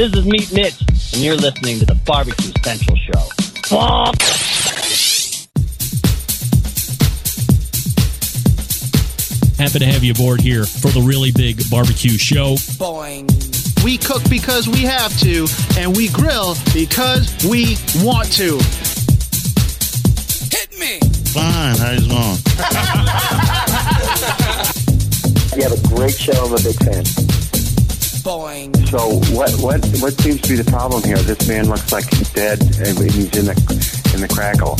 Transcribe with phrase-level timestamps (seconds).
[0.00, 0.80] This is Meat Mitch,
[1.12, 3.20] and you're listening to the Barbecue Central Show.
[9.62, 12.54] Happy to have you aboard here for the really big barbecue show.
[12.80, 13.28] Boing.
[13.84, 15.46] We cook because we have to,
[15.76, 18.56] and we grill because we want to.
[20.48, 20.98] Hit me.
[21.28, 22.38] Fine, how's it going?
[25.56, 26.32] You have a great show.
[26.32, 27.29] I'm a big fan.
[28.84, 31.16] So what what what seems to be the problem here?
[31.16, 33.56] This man looks like he's dead and he's in the
[34.12, 34.76] in the crackle.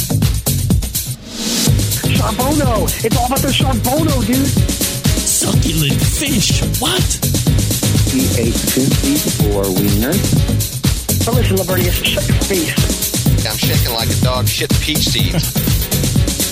[2.05, 2.84] Sean Bono.
[3.00, 4.45] It's all about the Sean Bono, dude.
[4.45, 6.61] Succulent fish.
[6.84, 7.00] What?
[8.12, 10.20] He ate two feet four wieners.
[11.25, 13.47] But listen, Lavernius, shut your face.
[13.47, 15.56] I'm shaking like a dog shit peach seeds.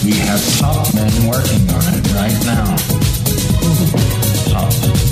[0.03, 2.77] We have top men working on it right now.
[4.49, 5.08] Top men.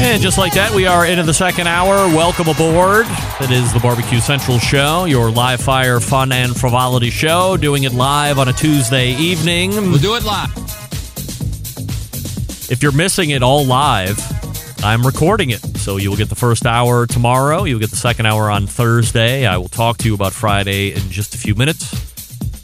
[0.00, 2.06] And just like that, we are into the second hour.
[2.14, 3.06] Welcome aboard.
[3.40, 7.92] It is the Barbecue Central Show, your live fire fun and frivolity show, doing it
[7.92, 9.72] live on a Tuesday evening.
[9.72, 10.56] We'll do it live.
[12.70, 14.18] If you're missing it all live,
[14.84, 15.60] I'm recording it.
[15.78, 17.64] So you'll get the first hour tomorrow.
[17.64, 19.46] You'll get the second hour on Thursday.
[19.46, 22.07] I will talk to you about Friday in just a few minutes.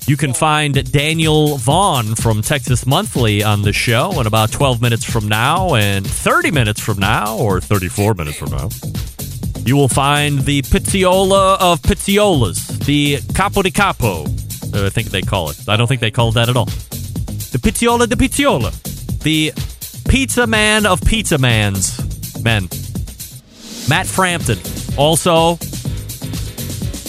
[0.07, 5.03] You can find Daniel Vaughn from Texas Monthly on the show in about 12 minutes
[5.03, 8.69] from now and 30 minutes from now, or 34 minutes from now.
[9.65, 15.23] You will find the Pizziola of Pizziolas, the Capo di Capo, uh, I think they
[15.23, 15.69] call it.
[15.69, 16.67] I don't think they call it that at all.
[16.67, 18.73] The Pizziola de Pizziola,
[19.23, 19.53] the
[20.07, 22.69] Pizza Man of Pizza Mans, men.
[23.89, 24.59] Matt Frampton,
[24.99, 25.57] also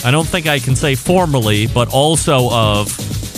[0.05, 2.95] I don't think I can say formally, but also of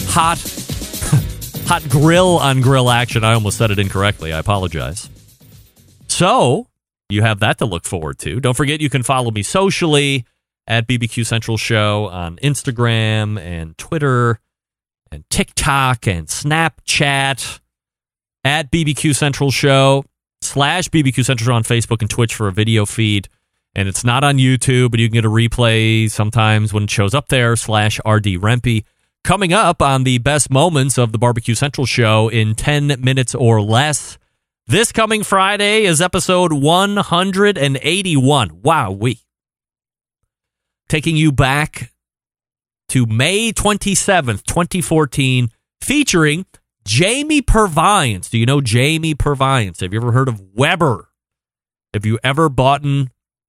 [0.09, 0.37] hot
[1.65, 3.23] hot grill on grill action.
[3.23, 4.33] I almost said it incorrectly.
[4.33, 5.09] I apologize.
[6.09, 6.67] So,
[7.07, 8.41] you have that to look forward to.
[8.41, 10.25] Don't forget you can follow me socially
[10.67, 14.41] at BBQ Central Show on Instagram and Twitter
[15.09, 17.61] and TikTok and Snapchat
[18.43, 20.03] at BBQ Central Show
[20.41, 23.29] slash BBQ Central on Facebook and Twitch for a video feed
[23.77, 27.13] and it's not on YouTube, but you can get a replay sometimes when it shows
[27.13, 28.83] up there, slash RD Rempe.
[29.23, 33.61] Coming up on the best moments of the Barbecue Central show in 10 minutes or
[33.61, 34.17] less.
[34.65, 38.61] This coming Friday is episode 181.
[38.63, 39.19] Wow, we.
[40.89, 41.91] Taking you back
[42.87, 45.51] to May 27th, 2014,
[45.81, 46.47] featuring
[46.83, 48.27] Jamie Purviance.
[48.29, 49.81] Do you know Jamie Purviance?
[49.81, 51.09] Have you ever heard of Weber?
[51.93, 52.83] Have you ever bought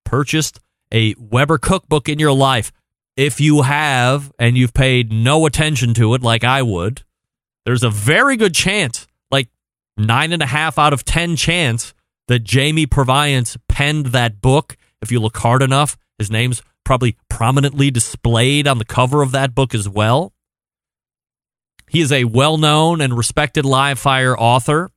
[0.09, 0.59] purchased
[0.91, 2.73] a Weber cookbook in your life,
[3.15, 7.03] if you have and you've paid no attention to it like I would,
[7.67, 9.51] there's a very good chance, like
[9.99, 11.93] nine and a half out of 10 chance,
[12.27, 14.79] that Jamie Purviance penned that book.
[15.03, 19.55] If you look hard enough, his name's probably prominently displayed on the cover of that
[19.55, 20.33] book as well.
[21.91, 24.91] He is a well known and respected live fire author.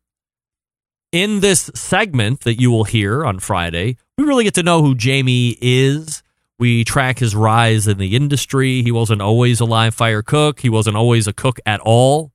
[1.12, 4.96] In this segment that you will hear on Friday, we really get to know who
[4.96, 6.24] Jamie is.
[6.58, 8.82] We track his rise in the industry.
[8.82, 12.32] He wasn't always a live fire cook, he wasn't always a cook at all.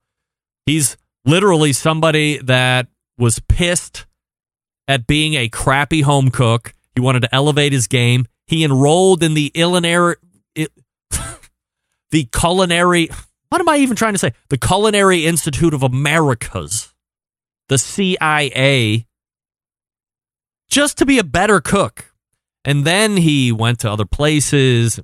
[0.67, 4.05] He's literally somebody that was pissed
[4.89, 6.75] at being a crappy home cook.
[6.95, 8.27] He wanted to elevate his game.
[8.47, 10.17] He enrolled in the culinary,
[12.11, 13.09] the culinary.
[13.49, 14.33] What am I even trying to say?
[14.49, 16.93] The Culinary Institute of Americas,
[17.69, 19.07] the CIA,
[20.69, 22.13] just to be a better cook.
[22.65, 24.99] And then he went to other places,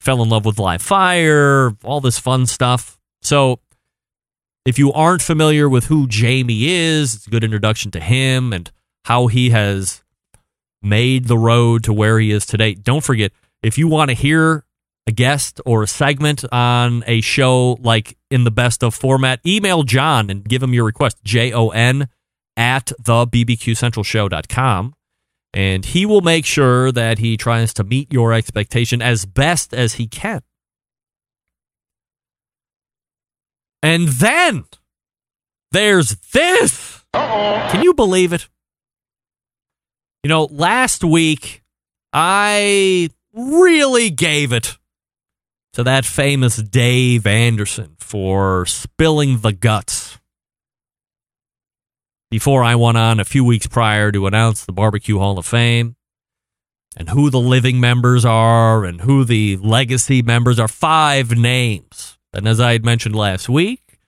[0.00, 2.98] fell in love with live fire, all this fun stuff.
[3.22, 3.60] So,
[4.64, 8.70] if you aren't familiar with who Jamie is, it's a good introduction to him and
[9.06, 10.02] how he has
[10.82, 12.74] made the road to where he is today.
[12.74, 13.32] Don't forget,
[13.62, 14.64] if you want to hear
[15.10, 19.82] a guest or a segment on a show like in the best of format, email
[19.82, 21.18] John and give him your request.
[21.24, 22.08] J O N
[22.56, 24.94] at the bbqcentralshow.com
[25.52, 29.94] and he will make sure that he tries to meet your expectation as best as
[29.94, 30.42] he can.
[33.82, 34.64] And then
[35.72, 37.04] there's this.
[37.12, 37.68] Uh-oh.
[37.72, 38.48] Can you believe it?
[40.22, 41.62] You know, last week
[42.12, 44.76] I really gave it
[45.72, 50.18] to that famous Dave Anderson for spilling the guts
[52.30, 55.96] before I went on a few weeks prior to announce the Barbecue Hall of Fame
[56.96, 60.68] and who the living members are and who the legacy members are.
[60.68, 62.18] Five names.
[62.32, 63.98] And as I had mentioned last week,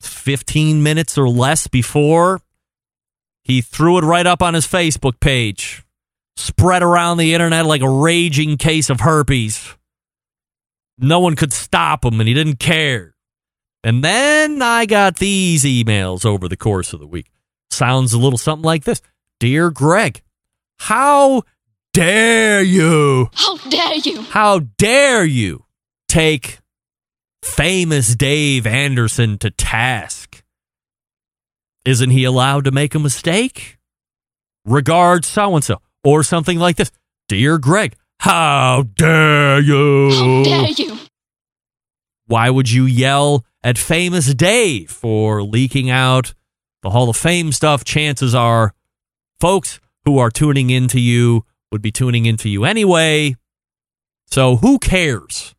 [0.00, 2.40] 15 minutes or less before,
[3.42, 5.84] he threw it right up on his Facebook page.
[6.36, 9.76] spread around the internet like a raging case of herpes.
[10.98, 13.14] No one could stop him, and he didn't care.
[13.84, 17.30] And then I got these emails over the course of the week.
[17.70, 19.02] Sounds a little something like this
[19.40, 20.22] Dear Greg,
[20.78, 21.42] how
[21.92, 23.30] dare you?
[23.32, 24.22] How dare you?
[24.22, 25.64] How dare you
[26.08, 26.58] take
[27.42, 30.44] famous Dave Anderson to task?
[31.84, 33.78] Isn't he allowed to make a mistake?
[34.64, 35.80] Regards so and so.
[36.04, 36.92] Or something like this
[37.28, 40.12] Dear Greg, how dare you?
[40.12, 40.96] How dare you?
[42.26, 46.32] Why would you yell at famous Dave for leaking out
[46.82, 47.82] the Hall of Fame stuff?
[47.82, 48.74] Chances are
[49.40, 53.34] folks who are tuning into you would be tuning into you anyway.
[54.30, 55.56] So who cares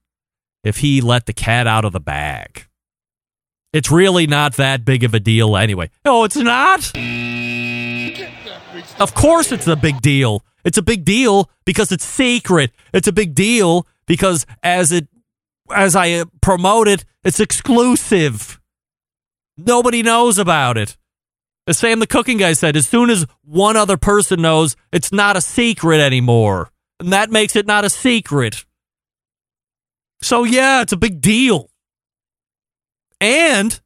[0.64, 2.68] if he let the cat out of the bag?
[3.74, 5.90] It's really not that big of a deal anyway.
[6.06, 6.94] Oh, it's not?
[9.02, 10.46] Of course it's a big deal.
[10.64, 12.72] It's a big deal because it's secret.
[12.94, 15.08] It's a big deal because as it
[15.74, 18.60] as I uh, promote it, it's exclusive.
[19.58, 20.98] Nobody knows about it.
[21.66, 25.38] As Sam the cooking guy said, as soon as one other person knows, it's not
[25.38, 26.70] a secret anymore.
[27.00, 28.66] And that makes it not a secret.
[30.22, 31.70] So, yeah, it's a big deal.
[33.22, 33.80] And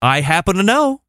[0.00, 1.02] I happen to know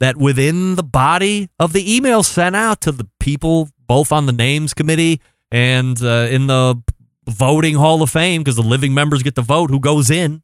[0.00, 4.32] that within the body of the email sent out to the people both on the
[4.32, 5.20] names committee
[5.50, 6.82] and uh, in the
[7.28, 10.42] voting hall of fame, because the living members get to vote who goes in,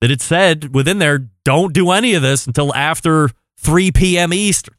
[0.00, 4.32] that it said within there, don't do any of this until after 3 p.m.
[4.32, 4.74] Eastern.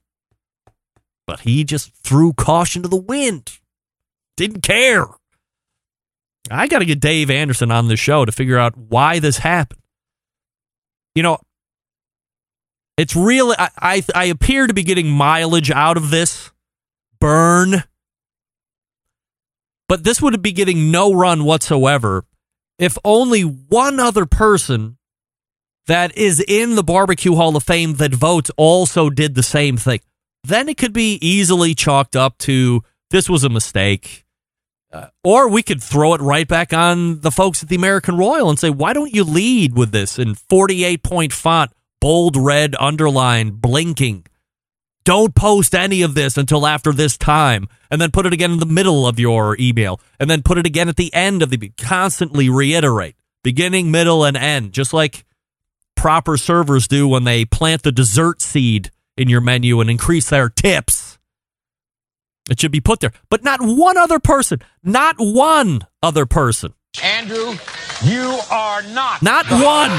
[1.26, 3.60] But he just threw caution to the wind.
[4.38, 5.06] Didn't care.
[6.50, 9.82] I got to get Dave Anderson on the show to figure out why this happened.
[11.14, 11.40] You know,
[13.00, 16.52] it's really, I, I, I appear to be getting mileage out of this
[17.22, 17.84] burn,
[19.88, 22.26] but this would be getting no run whatsoever
[22.78, 24.98] if only one other person
[25.88, 30.02] that is in the Barbecue Hall of Fame that votes also did the same thing.
[30.44, 34.26] Then it could be easily chalked up to this was a mistake.
[34.92, 38.50] Uh, or we could throw it right back on the folks at the American Royal
[38.50, 43.52] and say, why don't you lead with this in 48 point font, bold red, underline,
[43.52, 44.26] blinking?
[45.06, 48.60] Don't post any of this until after this time, and then put it again in
[48.60, 51.72] the middle of your email, and then put it again at the end of the.
[51.78, 55.26] Constantly reiterate beginning, middle, and end, just like
[55.96, 60.50] proper servers do when they plant the dessert seed in your menu and increase their
[60.50, 61.18] tips.
[62.50, 63.12] It should be put there.
[63.30, 66.74] But not one other person, not one other person.
[67.04, 67.56] Andrew,
[68.04, 69.22] you are not.
[69.22, 69.92] Not one.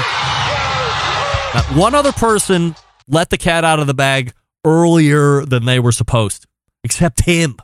[1.73, 2.75] One other person
[3.07, 4.33] let the cat out of the bag
[4.65, 6.47] earlier than they were supposed
[6.83, 7.57] except him.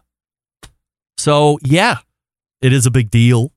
[1.18, 1.98] So, yeah,
[2.62, 3.51] it is a big deal.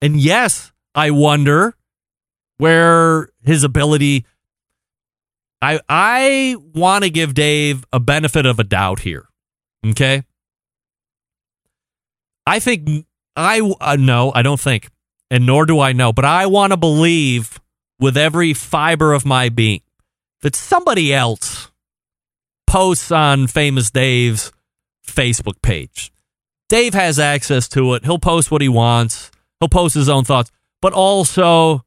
[0.00, 1.74] And yes, I wonder
[2.58, 4.24] where his ability
[5.60, 9.28] I I want to give Dave a benefit of a doubt here.
[9.84, 10.22] Okay?
[12.46, 13.06] I think
[13.36, 14.88] I uh, no, I don't think,
[15.30, 17.60] and nor do I know, but I want to believe
[17.98, 19.82] with every fiber of my being
[20.42, 21.70] that somebody else
[22.66, 24.52] posts on Famous Dave's
[25.06, 26.12] Facebook page.
[26.68, 28.04] Dave has access to it.
[28.04, 29.30] He'll post what he wants.
[29.58, 30.50] He'll post his own thoughts,
[30.82, 31.84] but also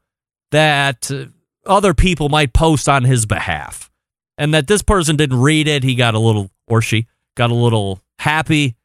[0.52, 1.26] that uh,
[1.66, 3.90] other people might post on his behalf.
[4.38, 5.84] And that this person didn't read it.
[5.84, 8.76] He got a little, or she got a little happy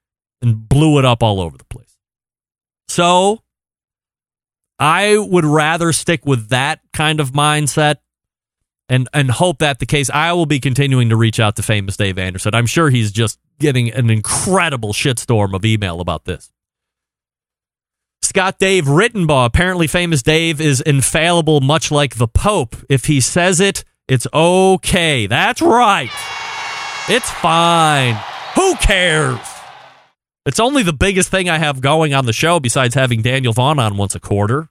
[0.42, 1.96] and blew it up all over the place.
[2.88, 3.42] So
[4.78, 7.96] I would rather stick with that kind of mindset
[8.88, 10.10] and and hope that the case.
[10.10, 12.54] I will be continuing to reach out to famous Dave Anderson.
[12.54, 16.52] I'm sure he's just getting an incredible shitstorm of email about this.
[18.22, 19.46] Scott Dave Rittenbaugh.
[19.46, 22.76] Apparently, famous Dave is infallible, much like the Pope.
[22.88, 25.26] If he says it, it's okay.
[25.26, 26.10] That's right.
[27.08, 28.20] It's fine.
[28.56, 29.55] Who cares?
[30.46, 33.80] It's only the biggest thing I have going on the show besides having Daniel Vaughn
[33.80, 34.68] on once a quarter.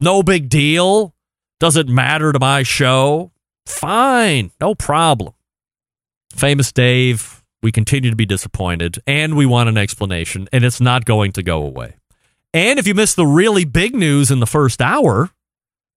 [0.00, 1.14] No big deal.
[1.60, 3.30] Doesn't matter to my show.
[3.66, 4.52] Fine.
[4.62, 5.34] No problem.
[6.34, 11.04] Famous Dave, we continue to be disappointed and we want an explanation, and it's not
[11.04, 11.96] going to go away.
[12.54, 15.28] And if you missed the really big news in the first hour,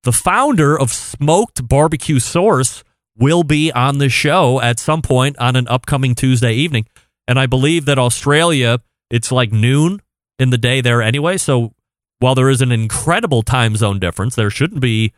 [0.04, 2.84] the founder of Smoked Barbecue Source
[3.18, 6.88] will be on the show at some point on an upcoming Tuesday evening.
[7.26, 10.02] And I believe that Australia, it's like noon
[10.40, 11.38] in the day there anyway.
[11.38, 11.74] So
[12.20, 15.14] while there is an incredible time zone difference, there shouldn't be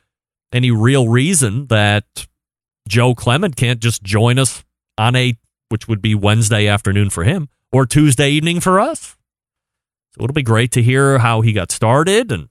[0.51, 2.27] any real reason that
[2.87, 4.63] Joe Clement can't just join us
[4.97, 5.35] on a
[5.69, 9.15] which would be Wednesday afternoon for him, or Tuesday evening for us.
[10.15, 12.31] So it'll be great to hear how he got started.
[12.31, 12.49] And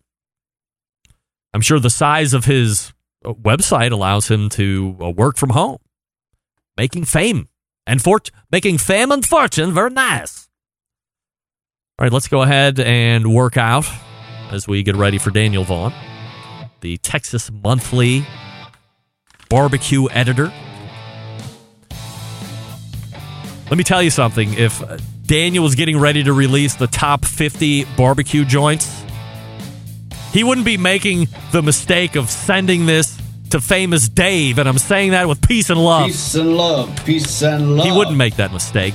[1.53, 2.93] I'm sure the size of his
[3.25, 5.79] uh, website allows him to uh, work from home,
[6.77, 7.49] making fame
[7.87, 10.48] and fort- making fame and fortune very nice.
[12.01, 13.85] All right, let's go ahead and work out
[14.53, 15.93] as we get ready for Daniel Vaughn,
[16.81, 18.25] the Texas Monthly
[19.49, 20.53] barbecue editor.
[23.69, 24.55] Let me tell you something.
[24.55, 24.81] If
[25.27, 29.03] Daniel was getting ready to release the top 50 barbecue joints,
[30.33, 34.61] he wouldn't be making the mistake of sending this to famous Dave.
[34.61, 36.07] And I'm saying that with peace and love.
[36.07, 37.05] Peace and love.
[37.05, 37.87] Peace and love.
[37.87, 38.95] He wouldn't make that mistake.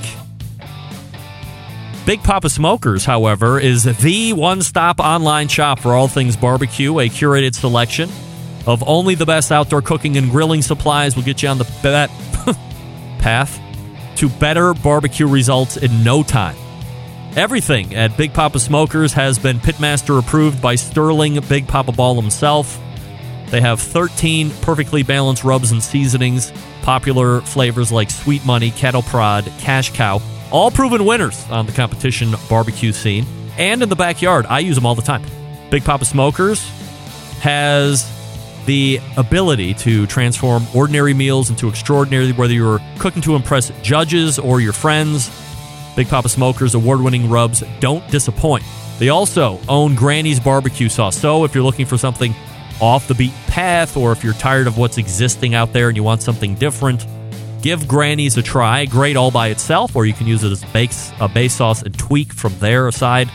[2.06, 7.08] Big Poppa Smokers, however, is the one stop online shop for all things barbecue, a
[7.08, 8.10] curated selection
[8.66, 12.10] of only the best outdoor cooking and grilling supplies will get you on the bet-
[13.18, 13.58] path
[14.16, 16.56] to better barbecue results in no time.
[17.36, 22.78] Everything at Big Poppa Smokers has been Pitmaster approved by Sterling Big Poppa Ball himself.
[23.48, 29.44] They have 13 perfectly balanced rubs and seasonings, popular flavors like Sweet Money, Cattle Prod,
[29.58, 30.20] Cash Cow,
[30.50, 33.26] all proven winners on the competition barbecue scene
[33.58, 34.46] and in the backyard.
[34.46, 35.24] I use them all the time.
[35.70, 36.62] Big Poppa Smokers
[37.40, 38.10] has
[38.66, 44.60] the ability to transform ordinary meals into extraordinary, whether you're cooking to impress judges or
[44.60, 45.30] your friends.
[45.96, 48.64] Big Poppa Smokers award winning rubs don't disappoint.
[48.98, 51.16] They also own Granny's barbecue sauce.
[51.16, 52.34] So if you're looking for something
[52.80, 56.02] off the beaten path, or if you're tired of what's existing out there and you
[56.02, 57.06] want something different,
[57.64, 58.84] give Granny's a try.
[58.84, 61.98] Great all by itself, or you can use it as base, a base sauce and
[61.98, 63.30] tweak from there aside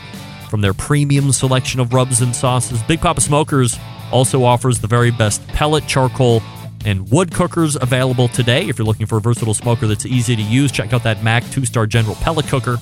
[0.48, 2.80] from their premium selection of rubs and sauces.
[2.84, 3.76] Big Poppa Smokers
[4.12, 6.42] also offers the very best pellet, charcoal,
[6.84, 8.68] and wood cookers available today.
[8.68, 11.50] If you're looking for a versatile smoker that's easy to use, check out that MAK
[11.50, 12.78] two star General pellet cooker.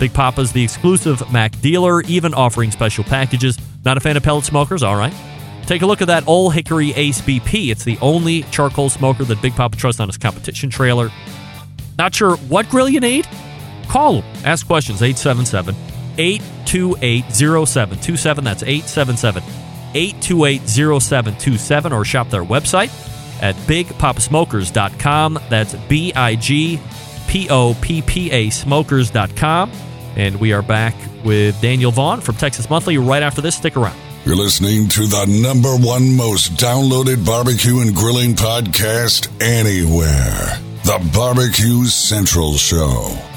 [0.00, 3.56] Big Poppa's the exclusive MAK dealer, even offering special packages.
[3.84, 4.82] Not a fan of pellet smokers?
[4.82, 5.14] All right.
[5.66, 7.70] Take a look at that Old Hickory Ace BP.
[7.70, 11.10] It's the only charcoal smoker that Big Poppa trusts on his competition trailer.
[11.98, 13.26] Not sure what grill you need?
[13.88, 14.24] Call them.
[14.44, 15.02] Ask questions.
[15.02, 15.74] 877
[16.18, 18.44] 828 0727.
[18.44, 19.42] That's 877
[19.94, 21.92] 828 0727.
[21.92, 22.90] Or shop their website
[23.42, 25.38] at bigpoppasmokers.com.
[25.48, 26.80] That's B I G
[27.28, 29.70] P O P P A smokers.com.
[30.16, 33.56] And we are back with Daniel Vaughn from Texas Monthly right after this.
[33.56, 33.96] Stick around.
[34.24, 41.86] You're listening to the number one most downloaded barbecue and grilling podcast anywhere The Barbecue
[41.86, 43.31] Central Show.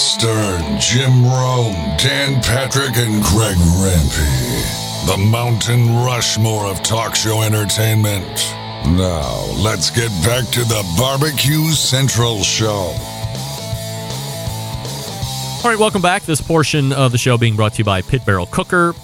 [0.00, 5.06] Stern, Jim Rome, Dan Patrick, and Greg Rempe.
[5.06, 8.26] The Mountain Rushmore of talk show entertainment.
[8.96, 12.94] Now, let's get back to the Barbecue Central Show.
[15.62, 16.22] All right, welcome back.
[16.22, 18.94] This portion of the show being brought to you by Pit Barrel Cooker,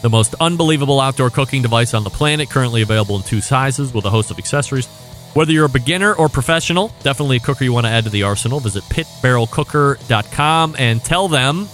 [0.00, 4.06] the most unbelievable outdoor cooking device on the planet, currently available in two sizes with
[4.06, 4.88] a host of accessories.
[5.36, 8.22] Whether you're a beginner or professional, definitely a cooker you want to add to the
[8.22, 8.58] arsenal.
[8.58, 11.68] Visit pitbarrelcooker.com and tell them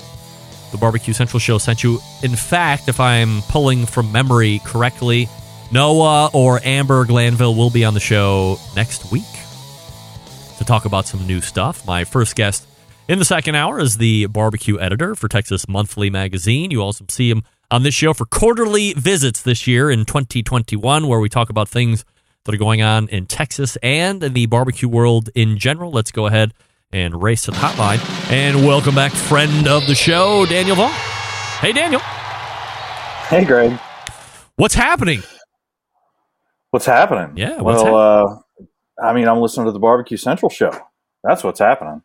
[0.73, 2.01] the Barbecue Central Show sent you.
[2.25, 5.29] In fact, if I'm pulling from memory correctly,
[5.71, 9.23] Noah or Amber Glanville will be on the show next week
[10.59, 11.87] to talk about some new stuff.
[11.87, 12.67] My first guest
[13.07, 16.73] in the second hour is the barbecue editor for Texas Monthly Magazine.
[16.73, 21.21] You also see him on this show for quarterly visits this year in 2021, where
[21.21, 22.05] we talk about things
[22.45, 25.91] that are going on in Texas and in the barbecue world in general.
[25.91, 26.55] Let's go ahead
[26.93, 30.91] and race to the hotline and welcome back friend of the show, Daniel Vaughn.
[31.61, 32.01] Hey, Daniel.
[32.01, 33.79] Hey, Greg.
[34.57, 35.23] What's happening?
[36.71, 37.37] What's happening?
[37.37, 38.43] Yeah, what's well,
[39.01, 40.73] uh, I mean, I'm listening to the Barbecue Central show.
[41.23, 42.03] That's what's happening.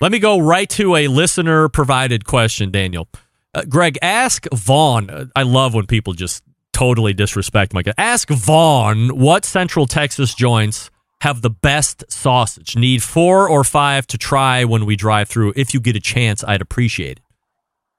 [0.00, 3.08] Let me go right to a listener provided question, Daniel.
[3.54, 5.08] Uh, Greg, ask Vaughn.
[5.08, 7.92] Uh, I love when people just totally disrespect my guy.
[7.98, 12.76] Ask Vaughn what Central Texas joints have the best sausage.
[12.76, 15.52] Need four or five to try when we drive through.
[15.54, 17.24] If you get a chance, I'd appreciate it.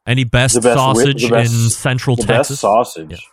[0.06, 2.50] Any best, best sausage the best- in Central Texas?
[2.50, 3.28] Best sausage.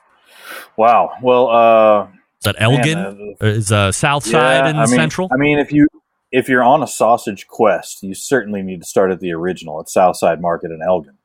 [0.77, 1.11] Wow.
[1.21, 2.99] Well, uh, Is that Elgin?
[2.99, 5.29] Man, Or is uh, South Side yeah, in I mean, Central?
[5.33, 5.89] I mean, if you
[6.31, 9.89] if you're on a sausage quest, you certainly need to start at the original at
[9.89, 11.19] Southside Market in Elgin.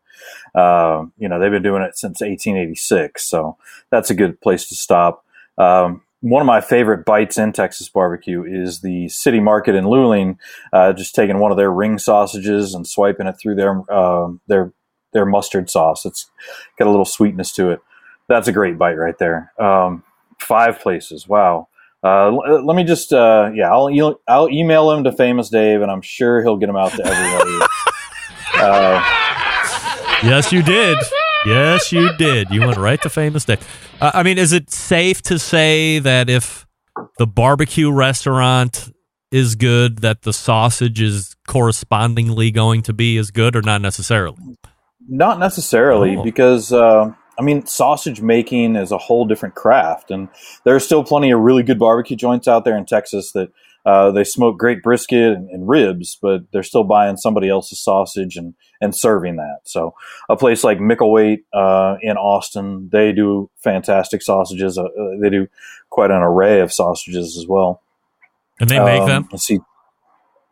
[0.54, 3.58] Uh, you know, they've been doing it since 1886, so
[3.92, 5.26] that's a good place to stop.
[5.58, 10.38] Um, one of my favorite bites in Texas barbecue is the City Market in Luling.
[10.74, 14.74] Uh, just taking one of their ring sausages and swiping it through their uh, their
[15.14, 16.06] their mustard sauce.
[16.06, 16.30] It's
[16.80, 17.80] got a little sweetness to it.
[18.28, 19.52] That's a great bite right there.
[19.60, 20.04] Um,
[20.40, 21.28] five places.
[21.28, 21.68] Wow.
[22.04, 25.82] Uh, l- let me just, uh, yeah, I'll, e- I'll email him to Famous Dave,
[25.82, 27.66] and I'm sure he'll get them out to everybody.
[30.24, 30.98] yes, you did.
[31.46, 32.50] Yes, you did.
[32.50, 33.66] You went right to Famous Dave.
[34.02, 36.66] Uh, I mean, is it safe to say that if
[37.18, 38.92] the barbecue restaurant
[39.32, 44.38] is good, that the sausage is correspondingly going to be as good, or not necessarily?
[45.08, 46.24] Not necessarily, Oh.
[46.24, 50.30] because uh, I mean, sausage making is a whole different craft, and
[50.64, 53.52] there are still plenty of really good barbecue joints out there in Texas that
[53.86, 58.36] uh, they smoke great brisket and, and ribs, but they're still buying somebody else's sausage
[58.38, 59.60] and and serving that.
[59.64, 59.94] So,
[60.30, 64.78] a place like Micklethwait uh, in Austin, they do fantastic sausages.
[64.78, 65.48] Uh, uh, they do
[65.90, 67.82] quite an array of sausages as well.
[68.60, 69.30] And they make Um, them?
[69.32, 69.60] Let's see.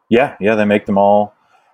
[0.09, 1.33] Yeah, yeah, they make them all.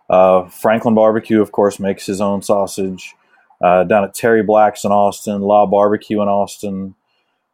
[0.10, 3.14] Uh, Franklin Barbecue, of course, makes his own sausage.
[3.62, 6.96] Uh, down at Terry Black's in Austin, Law Barbecue in Austin.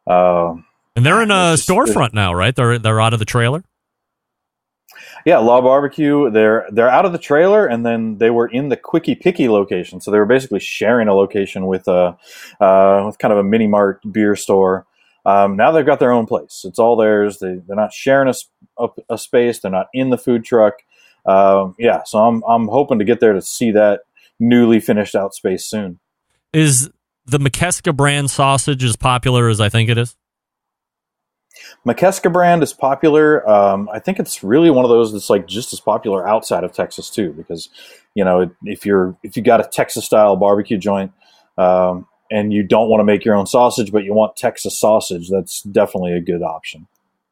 [0.06, 0.54] Uh,
[0.94, 2.54] And they're in a storefront now, right?
[2.54, 3.64] They're they're out of the trailer.
[5.26, 6.30] Yeah, Law Barbecue.
[6.30, 10.00] They're they're out of the trailer, and then they were in the Quickie Pickie location.
[10.00, 12.16] So they were basically sharing a location with a
[12.60, 14.86] uh, with kind of a mini mart beer store.
[15.24, 16.62] Um, now they've got their own place.
[16.64, 17.40] It's all theirs.
[17.40, 18.32] They they're not sharing
[18.78, 19.58] a a space.
[19.58, 20.74] They're not in the food truck.
[21.26, 24.02] Um, yeah, so I'm I'm hoping to get there to see that
[24.38, 25.98] newly finished out space soon.
[26.52, 26.88] Is
[27.24, 30.14] the Mikeska brand sausage as popular as I think it is?
[31.86, 33.48] Mikeska brand is popular.
[33.48, 36.72] Um, I think it's really one of those that's like just as popular outside of
[36.72, 37.68] Texas too, because
[38.14, 41.12] you know if you're if you got a Texas style barbecue joint
[41.58, 45.28] um, and you don't want to make your own sausage, but you want Texas sausage,
[45.30, 46.86] that's definitely a good option.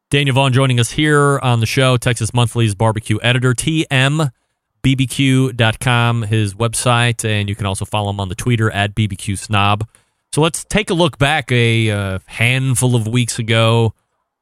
[0.09, 4.31] Daniel Vaughn joining us here on the show, Texas Monthly's barbecue editor, tmbbq.com,
[6.23, 9.85] his website, and you can also follow him on the Twitter at bbq snob.
[10.31, 13.93] So let's take a look back a uh, handful of weeks ago.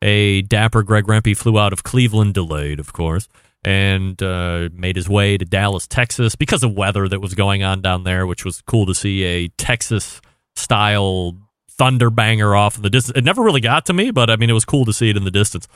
[0.04, 3.30] A dapper Greg Rempe flew out of Cleveland, delayed, of course,
[3.64, 7.82] and uh, made his way to Dallas, Texas, because of weather that was going on
[7.82, 10.20] down there, which was cool to see a Texas
[10.58, 11.38] style
[11.72, 13.18] thunder banger off in the distance.
[13.18, 15.16] It never really got to me, but I mean, it was cool to see it
[15.18, 15.68] in the distance.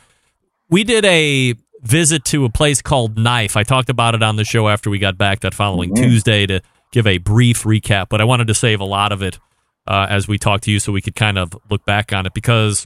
[0.69, 3.55] We did a visit to a place called Knife.
[3.55, 6.03] I talked about it on the show after we got back that following Mhm.
[6.03, 6.61] Tuesday to
[6.91, 9.39] give a brief recap, but I wanted to save a lot of it
[9.87, 12.33] uh, as we talked to you so we could kind of look back on it
[12.33, 12.85] because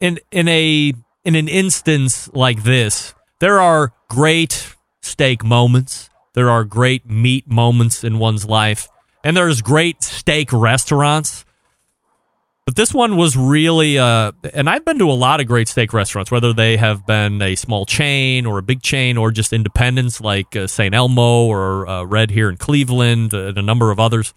[0.00, 0.92] in in a
[1.24, 6.10] in an instance like this, there are great steak moments.
[6.34, 8.88] There are great meat moments in one's life,
[9.24, 11.44] and there's great steak restaurants.
[12.66, 15.92] But this one was really, uh, and I've been to a lot of great steak
[15.92, 20.20] restaurants, whether they have been a small chain or a big chain or just independents
[20.20, 20.92] like uh, St.
[20.92, 24.34] Elmo or uh, Red here in Cleveland uh, and a number of others.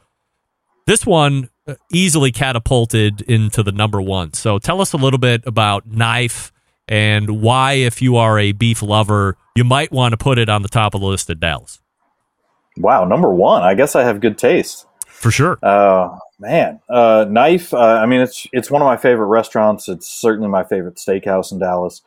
[0.85, 1.49] This one
[1.91, 4.33] easily catapulted into the number one.
[4.33, 6.51] So tell us a little bit about Knife
[6.87, 10.63] and why, if you are a beef lover, you might want to put it on
[10.63, 11.79] the top of the list at Dallas.
[12.77, 13.61] Wow, number one.
[13.61, 14.85] I guess I have good taste.
[15.05, 15.59] For sure.
[15.61, 17.73] Uh, man, uh, knife.
[17.73, 19.89] Uh, I mean, it's it's one of my favorite restaurants.
[19.89, 22.01] It's certainly my favorite steakhouse in Dallas.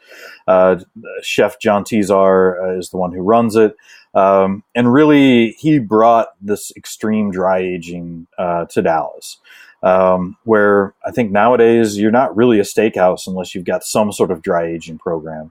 [0.48, 0.77] Uh,
[1.22, 3.77] Chef John Tesar uh, is the one who runs it,
[4.14, 9.38] um, and really, he brought this extreme dry aging uh, to Dallas.
[9.85, 14.31] Um, where I think nowadays you're not really a steakhouse unless you've got some sort
[14.31, 15.51] of dry aging program.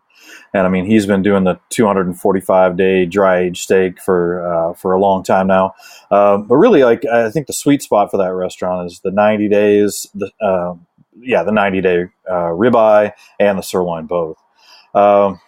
[0.54, 4.93] And I mean, he's been doing the 245 day dry age steak for uh, for
[4.93, 5.74] a long time now.
[6.12, 9.50] Um, but really, like I think the sweet spot for that restaurant is the 90
[9.50, 10.08] days.
[10.15, 10.76] The uh,
[11.19, 14.38] yeah, the 90 day uh, ribeye and the sirloin both.
[14.93, 15.39] Um,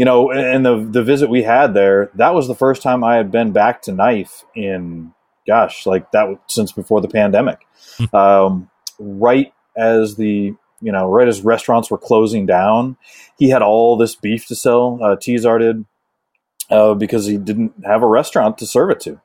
[0.00, 3.16] you know, and the the visit we had there, that was the first time I
[3.16, 5.12] had been back to Knife in
[5.46, 7.66] gosh, like that since before the pandemic.
[8.14, 12.96] um, right as the you know, right as restaurants were closing down,
[13.38, 14.98] he had all this beef to sell.
[15.02, 15.84] Uh, Tesar did
[16.70, 19.20] uh, because he didn't have a restaurant to serve it to,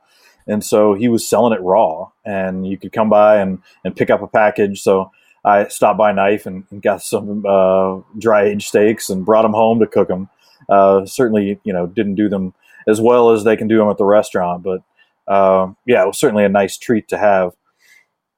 [0.46, 2.10] and so he was selling it raw.
[2.22, 4.82] And you could come by and and pick up a package.
[4.82, 5.10] So
[5.42, 9.54] I stopped by Knife and, and got some uh, dry aged steaks and brought them
[9.54, 10.28] home to cook them.
[10.68, 12.54] Uh, certainly, you know, didn't do them
[12.88, 14.82] as well as they can do them at the restaurant, but
[15.28, 17.52] uh, yeah, it was certainly a nice treat to have.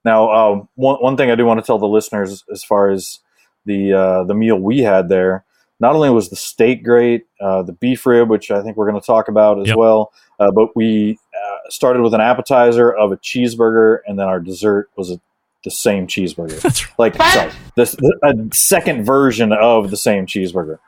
[0.05, 3.21] Now, um, one one thing I do want to tell the listeners as far as
[3.67, 5.45] the uh, the meal we had there,
[5.81, 9.01] not only was the steak great, uh, the beef rib, which I think we're going
[9.01, 9.77] to talk about as Yep.
[9.77, 14.41] well, uh, but we uh, started with an appetizer of a cheeseburger, and then our
[14.41, 15.21] dessert was a
[15.65, 16.63] the same cheeseburger.
[16.99, 17.17] Right.
[17.17, 20.79] Like sorry, this a second version of the same cheeseburger.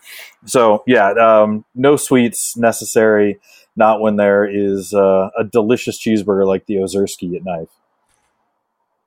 [0.47, 3.39] So yeah, um, no sweets necessary.
[3.77, 7.69] Not when there is uh, a delicious cheeseburger like the Ozersky at Knife.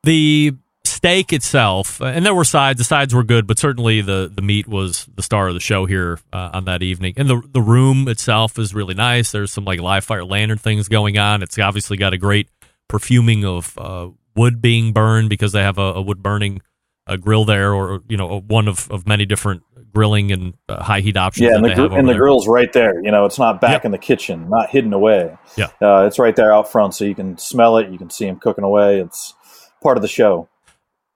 [0.03, 0.53] The
[0.85, 2.77] steak itself, uh, and there were sides.
[2.77, 5.85] The sides were good, but certainly the the meat was the star of the show
[5.85, 7.13] here uh, on that evening.
[7.17, 9.31] And the the room itself is really nice.
[9.31, 11.43] There's some like live fire lantern things going on.
[11.43, 12.47] It's obviously got a great
[12.87, 16.61] perfuming of uh, wood being burned because they have a, a wood burning
[17.07, 21.01] uh, grill there, or you know, one of, of many different grilling and uh, high
[21.01, 21.49] heat options.
[21.49, 23.03] Yeah, and the, gr- and the grill's right there.
[23.03, 23.85] You know, it's not back yep.
[23.85, 25.37] in the kitchen, not hidden away.
[25.55, 27.89] Yeah, uh, it's right there out front, so you can smell it.
[27.89, 28.99] You can see them cooking away.
[28.99, 29.33] It's
[29.81, 30.49] part of the show.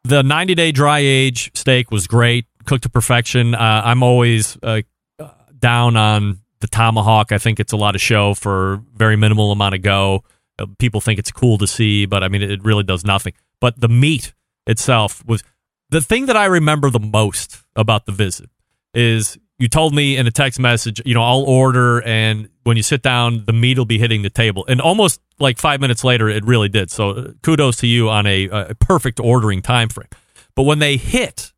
[0.04, 3.56] The 90 day dry age steak was great, cooked to perfection.
[3.56, 4.82] Uh, I'm always uh,
[5.60, 7.32] down on the tomahawk.
[7.32, 10.24] I think it's a lot of show for very minimal amount of go.
[10.60, 13.34] Uh, people think it's cool to see, but I mean, it really does nothing.
[13.60, 14.34] But the meat
[14.66, 15.44] itself was
[15.90, 18.50] the thing that I remember the most about the visit
[18.94, 22.84] is you told me in a text message, you know, I'll order and when you
[22.84, 24.66] sit down, the meat will be hitting the table.
[24.68, 26.92] And almost like five minutes later, it really did.
[26.92, 30.10] So uh, kudos to you on a, a perfect ordering time frame.
[30.56, 31.54] But when they hit,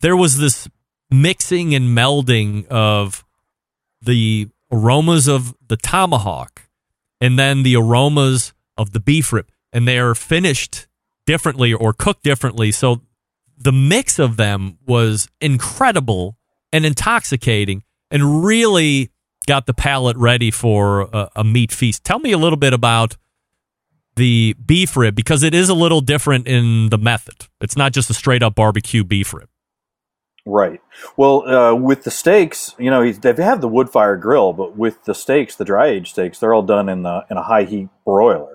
[0.00, 0.68] there was this
[1.10, 3.24] mixing and melding of
[4.02, 6.63] the aromas of the tomahawk
[7.24, 9.46] and then the aromas of the beef rib.
[9.72, 10.86] And they are finished
[11.24, 12.70] differently or cooked differently.
[12.70, 13.00] So
[13.56, 16.36] the mix of them was incredible
[16.70, 19.08] and intoxicating and really
[19.46, 22.04] got the palate ready for a, a, meat feast.
[22.04, 23.16] Tell me a little bit about
[24.16, 27.46] the beef rib because it is a little different in the method.
[27.62, 29.48] It's not just a straight up barbecue beef rib.
[30.46, 30.80] Right.
[31.16, 35.04] Well, uh, with the steaks, you know, they have the wood fire grill, but with
[35.04, 37.88] the steaks, the dry aged steaks, they're all done in the in a high heat
[38.04, 38.54] broiler.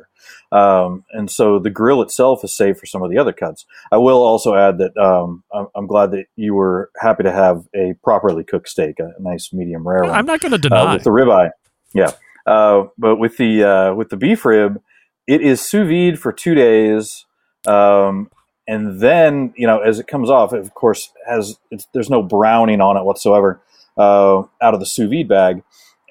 [0.51, 3.65] Um, and so the grill itself is safe for some of the other cuts.
[3.91, 7.65] I will also add that um, I'm, I'm, glad that you were happy to have
[7.75, 10.11] a properly cooked steak, a nice medium rare one.
[10.11, 11.51] I'm not going to deny uh, with the ribeye.
[11.93, 12.13] Yeah,
[12.47, 14.81] uh, but with the uh, with the beef rib,
[15.27, 17.25] it is sous vide for two days,
[17.67, 18.31] um,
[18.69, 21.57] and then you know as it comes off, it of course has
[21.91, 23.59] there's no browning on it whatsoever
[23.97, 25.63] uh, out of the sous vide bag,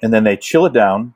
[0.03, 1.13] and then they chill it down,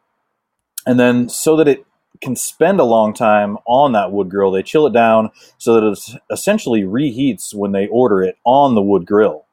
[0.88, 1.86] and then so that it
[2.22, 4.52] can spend a long time on that wood grill.
[4.52, 6.00] They chill it down so that it
[6.32, 9.46] essentially reheats when they order it on the wood grill.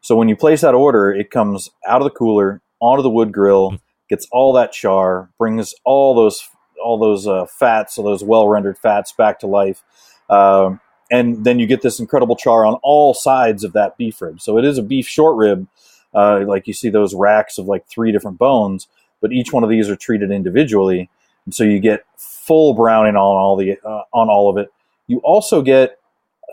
[0.00, 3.32] So when you place that order, it comes out of the cooler onto the wood
[3.32, 6.48] grill, gets all that char, brings all those
[6.82, 9.82] all those uh, fats, so those well rendered fats, back to life.
[10.30, 14.40] Um, and then you get this incredible char on all sides of that beef rib.
[14.40, 15.66] So it is a beef short rib,
[16.14, 18.88] uh, like you see those racks of like three different bones,
[19.20, 21.08] but each one of these are treated individually
[21.46, 24.70] and so you get full browning on all the uh, on all of it.
[25.06, 25.98] You also get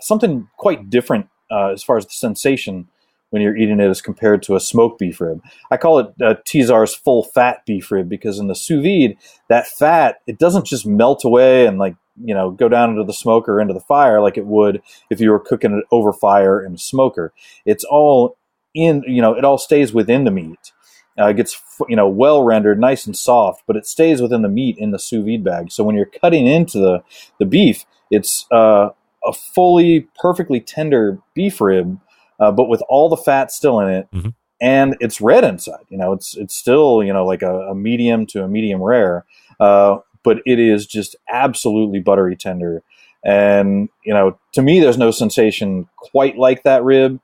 [0.00, 2.88] something quite different uh, as far as the sensation
[3.34, 5.42] when you're eating it as compared to a smoked beef rib.
[5.68, 9.16] I call it uh, Tesar's full fat beef rib because in the sous vide,
[9.48, 13.12] that fat it doesn't just melt away and like you know go down into the
[13.12, 16.74] smoker into the fire like it would if you were cooking it over fire in
[16.74, 17.32] a smoker.
[17.66, 18.36] It's all
[18.72, 20.70] in you know it all stays within the meat.
[21.18, 24.48] Uh, it gets you know well rendered, nice and soft, but it stays within the
[24.48, 25.72] meat in the sous vide bag.
[25.72, 27.02] So when you're cutting into the
[27.40, 28.90] the beef, it's uh,
[29.24, 31.98] a fully perfectly tender beef rib,
[32.40, 34.28] uh, but with all the fat still in it, mm-hmm.
[34.60, 35.84] and it's red inside.
[35.88, 39.24] You know, it's it's still you know like a, a medium to a medium rare,
[39.60, 42.82] uh, but it is just absolutely buttery tender.
[43.24, 47.20] And you know, to me, there's no sensation quite like that rib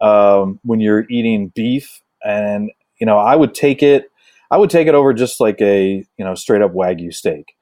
[0.00, 4.10] um, when you're eating beef and you know, I would take it.
[4.50, 7.54] I would take it over just like a you know straight up wagyu steak.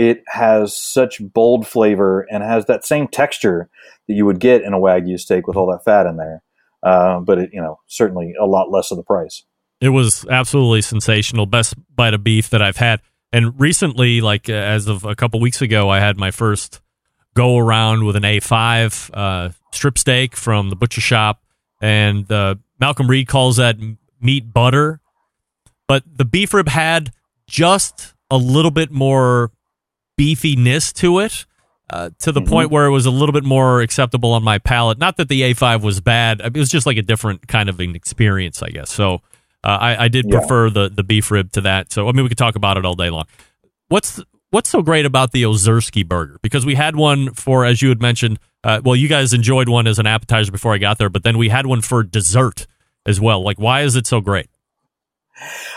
[0.00, 3.68] It has such bold flavor and has that same texture
[4.08, 6.42] that you would get in a wagyu steak with all that fat in there.
[6.82, 9.44] Uh, but it, you know, certainly a lot less of the price.
[9.78, 11.44] It was absolutely sensational.
[11.44, 13.02] Best bite of beef that I've had.
[13.30, 16.80] And recently, like uh, as of a couple weeks ago, I had my first
[17.34, 21.42] go around with an A5 uh, strip steak from the butcher shop.
[21.82, 23.76] And uh, Malcolm Reed calls that
[24.18, 25.02] meat butter,
[25.86, 27.12] but the beef rib had
[27.46, 29.52] just a little bit more
[30.20, 31.46] beefiness to it.
[31.88, 32.48] Uh, to the mm-hmm.
[32.48, 34.96] point where it was a little bit more acceptable on my palate.
[34.96, 37.96] Not that the A5 was bad; it was just like a different kind of an
[37.96, 38.92] experience, I guess.
[38.92, 39.22] So
[39.64, 40.38] uh, I, I, did yeah.
[40.38, 41.90] prefer the the beef rib to that.
[41.90, 43.24] So I mean, we could talk about it all day long.
[43.88, 46.38] What's what's so great about the Ozersky burger?
[46.42, 49.86] Because we had one for, as you had mentioned, uh, well, you guys enjoyed one
[49.86, 52.66] as an appetizer before I got there, but then we had one for dessert
[53.04, 53.42] as well.
[53.42, 54.48] Like, why is it so great?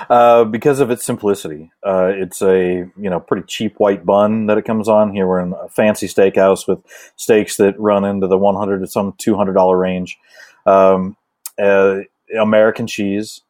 [0.10, 1.72] Uh, because of its simplicity.
[1.86, 5.14] Uh, it's a you know pretty cheap white bun that it comes on.
[5.14, 6.80] Here we're in a fancy steakhouse with
[7.16, 10.18] steaks that run into the one hundred to some two hundred dollar range.
[10.66, 11.18] Um,
[11.62, 12.00] uh,
[12.40, 13.42] American cheese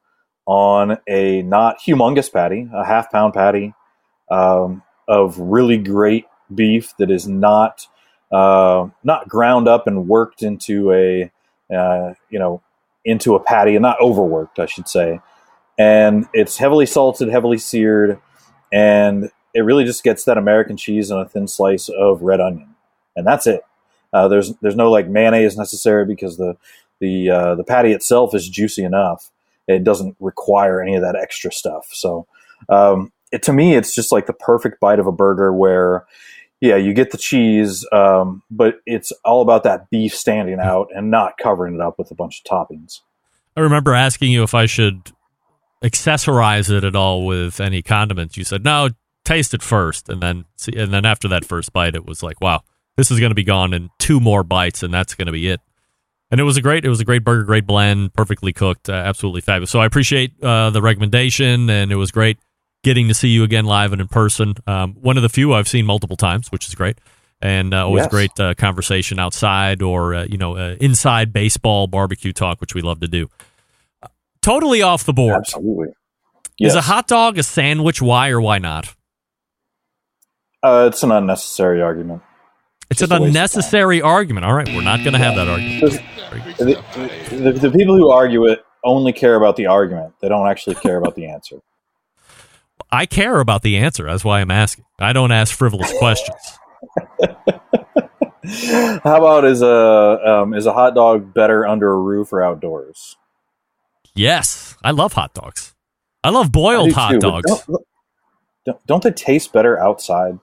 [0.46, 3.74] on a not humongous patty, a half pound patty
[4.30, 7.88] um, of really great beef that is not
[8.32, 11.32] uh, not ground up and worked into a
[11.74, 12.62] uh, you know
[13.06, 15.20] into a patty and not overworked, I should say.
[15.78, 18.20] And it's heavily salted, heavily seared,
[18.72, 22.76] and it really just gets that American cheese and a thin slice of red onion,
[23.16, 23.62] and that's it.
[24.12, 26.56] Uh, there's there's no like mayonnaise necessary because the
[27.00, 29.32] the uh, the patty itself is juicy enough.
[29.68, 31.88] It doesn't require any of that extra stuff.
[31.92, 32.28] So
[32.70, 36.06] um, it, to me, it's just like the perfect bite of a burger where
[36.64, 41.12] yeah, you get the cheese, um, but it's all about that beef standing out and
[41.12, 43.02] not covering it up with a bunch of toppings.
[43.58, 45.12] I remember asking you if I should
[45.84, 48.38] accessorize it at all with any condiments.
[48.38, 48.90] You said no,
[49.26, 52.42] taste it first, and then see, and then after that first bite, it was like,
[52.42, 52.62] wow,
[52.98, 55.48] this is going to be gone in two more bites, and that's going to be
[55.48, 55.62] it.
[56.32, 58.94] And it was a great, it was a great burger, great blend, perfectly cooked, uh,
[58.94, 59.70] absolutely fabulous.
[59.70, 62.40] So I appreciate uh, the recommendation, and it was great
[62.84, 64.56] getting to see you again live and in person.
[64.68, 66.98] Um, one of the few I've seen multiple times, which is great,
[67.42, 68.10] and uh, always Yes.
[68.12, 72.82] great uh, conversation outside or uh, you know uh, inside baseball barbecue talk, which we
[72.82, 73.30] love to do.
[74.44, 75.38] Totally off the board.
[75.38, 75.88] Absolutely.
[76.60, 78.02] Is a hot dog a sandwich?
[78.02, 78.94] Why or why not?
[80.62, 82.22] Uh, it's an unnecessary argument.
[82.90, 84.46] It's Just an a waste of unnecessary argument.
[84.46, 86.02] All right, we're not going to have that argument.
[86.58, 86.84] The,
[87.32, 90.14] the, the people who argue it only care about the argument.
[90.22, 91.58] They don't actually care about the answer.
[92.92, 94.06] I care about the answer.
[94.06, 94.86] That's why I'm asking.
[95.00, 96.60] I don't ask frivolous questions.
[99.04, 103.16] How about is a um, is a hot dog better under a roof or outdoors?
[104.16, 105.74] Yes, I love hot dogs.
[106.24, 107.66] I love I boiled do hot too, dogs.
[108.66, 110.40] Don't, don't, they taste better outside?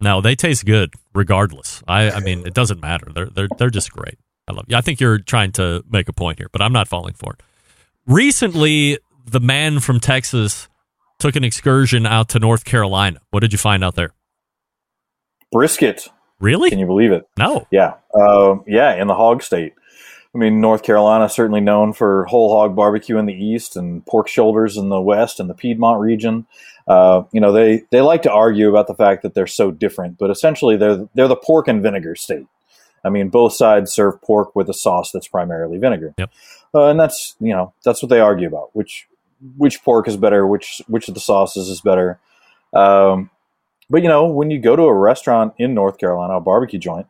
[0.00, 1.82] No, they taste good regardless.
[1.88, 3.06] I, I mean, it doesn't matter.
[3.14, 4.18] They're they're they're just great.
[4.46, 4.66] I love.
[4.68, 4.76] You.
[4.76, 7.40] I think you're trying to make a point here, but I'm not falling for it.
[8.06, 10.68] Recently, the man from Texas
[11.18, 13.20] took an excursion out to North Carolina.
[13.30, 14.12] What did you find out there?
[15.50, 16.08] Brisket.
[16.40, 16.68] Really?
[16.68, 17.26] Can you believe it?
[17.38, 17.66] No.
[17.70, 19.72] Yeah, um, yeah, in the hog state.
[20.34, 24.26] I mean, North Carolina certainly known for whole hog barbecue in the east and pork
[24.26, 26.46] shoulders in the west and the Piedmont region.
[26.88, 30.18] Uh, you know, they they like to argue about the fact that they're so different,
[30.18, 32.46] but essentially they're they're the pork and vinegar state.
[33.04, 36.30] I mean, both sides serve pork with a sauce that's primarily vinegar, Yep.
[36.74, 39.06] uh, and that's you know that's what they argue about which
[39.56, 42.18] which pork is better, which which of the sauces is better.
[42.72, 43.30] Um,
[43.88, 47.06] but you know, when you go to a restaurant in North Carolina, a barbecue joint,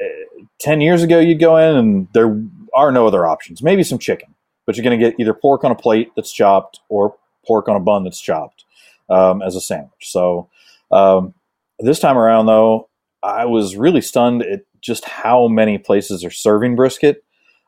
[0.00, 2.42] eh, ten years ago you'd go in and there
[2.74, 3.62] are no other options.
[3.62, 4.34] Maybe some chicken,
[4.66, 7.76] but you're going to get either pork on a plate that's chopped or pork on
[7.76, 8.64] a bun that's chopped
[9.08, 10.10] um, as a sandwich.
[10.10, 10.48] So
[10.90, 11.34] um,
[11.78, 12.88] this time around, though,
[13.22, 17.24] I was really stunned at just how many places are serving brisket,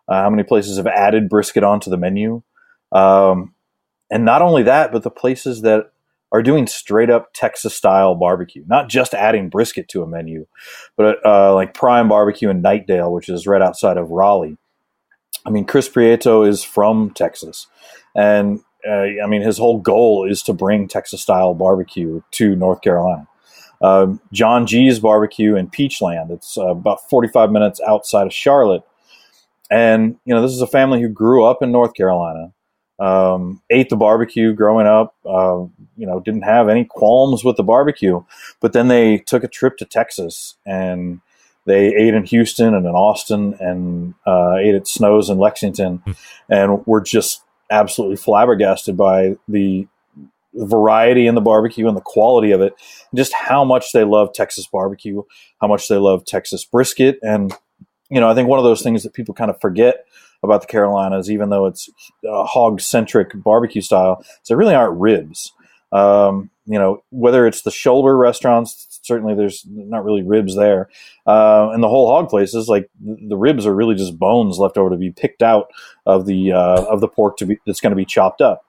[0.08, 2.42] uh, how many places have added brisket onto the menu,
[2.92, 3.54] um,
[4.10, 5.92] and not only that, but the places that
[6.30, 10.46] are doing straight up Texas style barbecue, not just adding brisket to a menu,
[10.96, 14.58] but uh, like Prime Barbecue in Knightdale, which is right outside of Raleigh.
[15.46, 17.66] I mean, Chris Prieto is from Texas,
[18.14, 22.82] and uh, I mean his whole goal is to bring Texas style barbecue to North
[22.82, 23.26] Carolina.
[23.80, 26.30] Um, Jon G's Barbecue in Peachland.
[26.30, 28.82] It's uh, about 45 minutes outside of Charlotte,
[29.70, 32.52] and you know this is a family who grew up in North Carolina
[32.98, 35.14] um, ate the barbecue growing up.
[35.24, 35.64] Uh,
[35.96, 38.22] you know, didn't have any qualms with the barbecue,
[38.60, 41.20] but then they took a trip to Texas and
[41.66, 46.02] they ate in Houston and in Austin and uh, ate at Snows in Lexington,
[46.48, 49.86] and were just absolutely flabbergasted by the
[50.54, 52.72] variety in the barbecue and the quality of it,
[53.14, 55.22] just how much they love Texas barbecue,
[55.60, 57.52] how much they love Texas brisket, and
[58.10, 60.06] you know, I think one of those things that people kind of forget
[60.42, 61.88] about the Carolinas, even though it's
[62.24, 65.52] a hog centric barbecue style, is there really aren't ribs.
[65.90, 70.90] Um, you know, whether it's the shoulder restaurants, certainly there's not really ribs there.
[71.26, 74.90] Uh, and the whole hog places, like the ribs are really just bones left over
[74.90, 75.70] to be picked out
[76.04, 78.64] of the uh, of the pork to be that's going to be chopped up.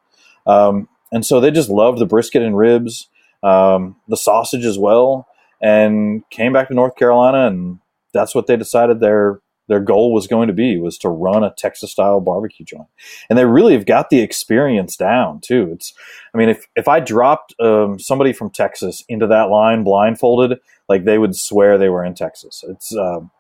[0.48, 3.08] Um, and so they just loved the brisket and ribs,
[3.44, 5.28] um, the sausage as well,
[5.62, 7.80] and came back to North Carolina, and
[8.14, 11.54] that's what they decided their their goal was going to be was to run a
[11.58, 12.90] Texas style barbecue joint.
[13.30, 15.70] And they really have got the experience down too.
[15.72, 15.94] It's,
[16.34, 21.06] I mean, if, if I dropped um, somebody from Texas into that line blindfolded, like
[21.06, 22.66] they would swear they were in Texas.
[22.68, 23.32] It's, um,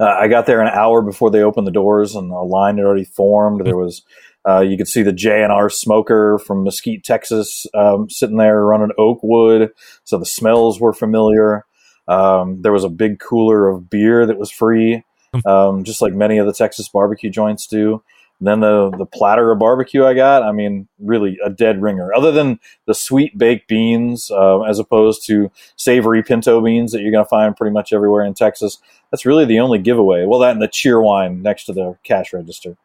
[0.00, 2.86] uh, I got there an hour before they opened the doors and a line had
[2.86, 3.66] already formed.
[3.66, 4.02] There was
[4.48, 9.18] Uh, you could see the J&R smoker from Mesquite, Texas, um, sitting there running oak
[9.24, 9.70] wood.
[10.04, 11.64] So the smells were familiar.
[12.06, 15.02] Um, there was a big cooler of beer that was free,
[15.46, 18.02] um, just like many of the Texas barbecue joints do.
[18.38, 22.12] And then the the platter of barbecue I got, I mean, really a dead ringer.
[22.14, 27.12] Other than the sweet baked beans, uh, as opposed to savory pinto beans that you're
[27.12, 28.78] going to find pretty much everywhere in Texas,
[29.10, 30.26] that's really the only giveaway.
[30.26, 32.76] Well, that and the Cheerwine next to the cash register.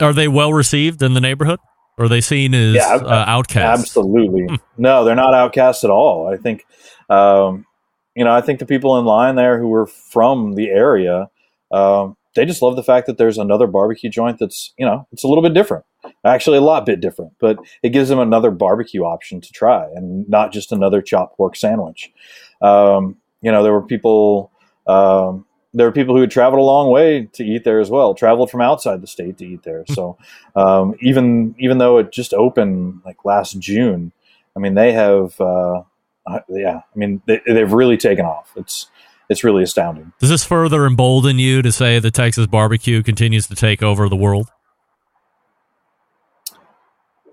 [0.00, 1.60] Are they well received in the neighborhood?
[1.96, 3.80] Or are they seen as Yeah, uh, outcasts?
[3.80, 4.58] Absolutely.
[4.76, 6.26] No, they're not outcasts at all.
[6.26, 6.66] I think,
[7.08, 7.66] um,
[8.14, 11.30] you know, I think the people in line there who were from the area,
[11.70, 15.24] um, they just love the fact that there's another barbecue joint that's, you know, it's
[15.24, 15.84] a little bit different.
[16.24, 20.28] Actually, a lot bit different, but it gives them another barbecue option to try and
[20.28, 22.12] not just another chopped pork sandwich.
[22.60, 24.50] Um, you know, there were people.
[24.86, 28.14] Um, there were people who had traveled a long way to eat there as well,
[28.14, 29.84] traveled from outside the state to eat there.
[29.88, 30.18] So
[30.56, 34.12] um, even even though it just opened like last June,
[34.56, 35.82] I mean they have uh,
[36.26, 38.52] uh, yeah, I mean they, they've really taken off.
[38.56, 38.88] It's
[39.28, 40.12] it's really astounding.
[40.20, 44.16] Does this further embolden you to say the Texas barbecue continues to take over the
[44.16, 44.50] world?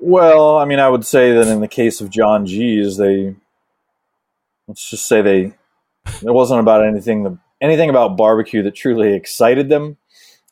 [0.02, 3.36] Well, I mean, I would say that in the case of Jon G's, they
[4.67, 5.54] let's just say they
[6.06, 9.97] it wasn't about anything the, anything about barbecue that truly excited them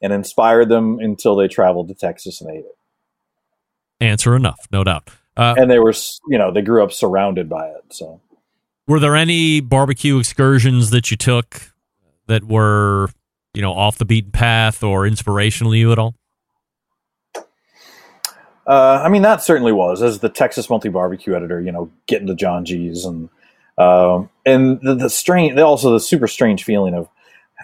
[0.01, 2.77] and inspired them until they traveled to Texas and ate it.
[3.99, 5.09] Answer enough, no doubt.
[5.35, 5.93] Uh, and they were,
[6.27, 7.83] you know, they grew up surrounded by it.
[7.89, 8.19] So
[8.87, 11.73] were there any barbecue excursions that you took
[12.27, 13.09] that were,
[13.53, 16.15] you know, off the beaten path or inspirational to you at all?
[18.65, 21.61] Uh, I mean, that certainly was as the Texas Monthly Barbecue editor.
[21.61, 23.29] You know, getting to Jon G's and
[23.77, 27.07] um, and the, the strange, also the super strange feeling of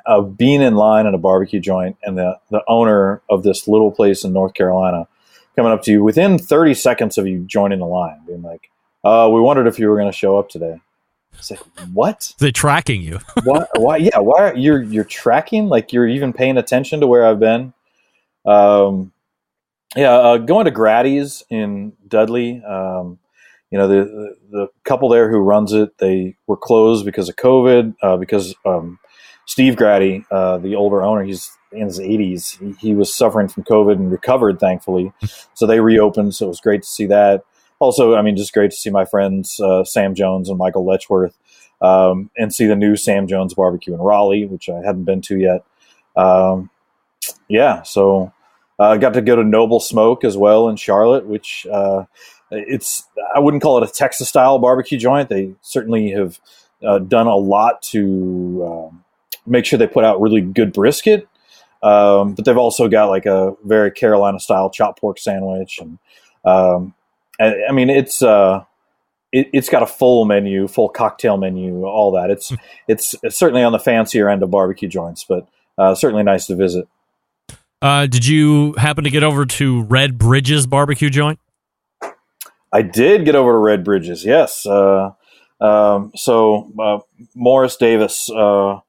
[0.05, 3.91] of being in line at a barbecue joint and the the owner of this little
[3.91, 5.07] place in North Carolina
[5.55, 8.69] coming up to you within 30 seconds of you joining the line, being like,
[9.03, 10.79] uh, "We wondered if you were going to show up today."
[11.37, 11.59] It's like,
[11.93, 12.33] what?
[12.39, 13.19] They're tracking you?
[13.43, 13.65] why?
[13.75, 13.97] Why?
[13.97, 14.19] Yeah.
[14.19, 15.67] Why are, you're you're tracking?
[15.67, 17.73] Like you're even paying attention to where I've been?
[18.45, 19.11] Um,
[19.95, 20.11] yeah.
[20.11, 22.63] Uh, going to Grady's in Dudley.
[22.63, 23.19] Um,
[23.71, 25.97] you know the, the the couple there who runs it.
[25.97, 27.95] They were closed because of COVID.
[28.01, 28.99] Uh, because um,
[29.45, 32.59] Steve Grady, uh, the older owner, he's in his 80s.
[32.59, 35.11] He, he was suffering from COVID and recovered, thankfully.
[35.53, 36.35] so they reopened.
[36.35, 37.43] So it was great to see that
[37.83, 41.37] also, I mean, just great to see my friends uh, Sam Jones and Michael Letchworth,
[41.81, 45.37] um, and see the new Sam Jones barbecue in Raleigh, which I hadn't been to
[45.37, 45.63] yet.
[46.15, 46.69] Um,
[47.47, 48.31] yeah, so
[48.79, 52.05] I uh, got to go to Noble Smoke as well in Charlotte, which uh,
[52.51, 53.03] it's
[53.35, 55.29] I wouldn't call it a Texas style barbecue joint.
[55.29, 56.39] They certainly have
[56.83, 59.03] uh, done a lot to um,
[59.45, 61.27] make sure they put out really good brisket.
[61.81, 65.99] Um, but they've also got like a very Carolina style chopped pork sandwich and
[66.45, 66.93] um,
[67.39, 68.63] I, I mean, it's uh,
[69.31, 72.29] it, has got a full menu, full cocktail menu, all that.
[72.29, 72.53] It's
[72.87, 76.55] it's, it's certainly on the fancier end of barbecue joints, but uh, certainly nice to
[76.55, 76.87] visit.
[77.81, 81.39] Uh, did you happen to get over to Red Bridges barbecue joint?
[82.71, 84.65] I did get over to Red Bridges, yes.
[84.65, 85.11] Uh,
[85.59, 86.99] um, so uh,
[87.35, 88.79] Morris Davis, uh,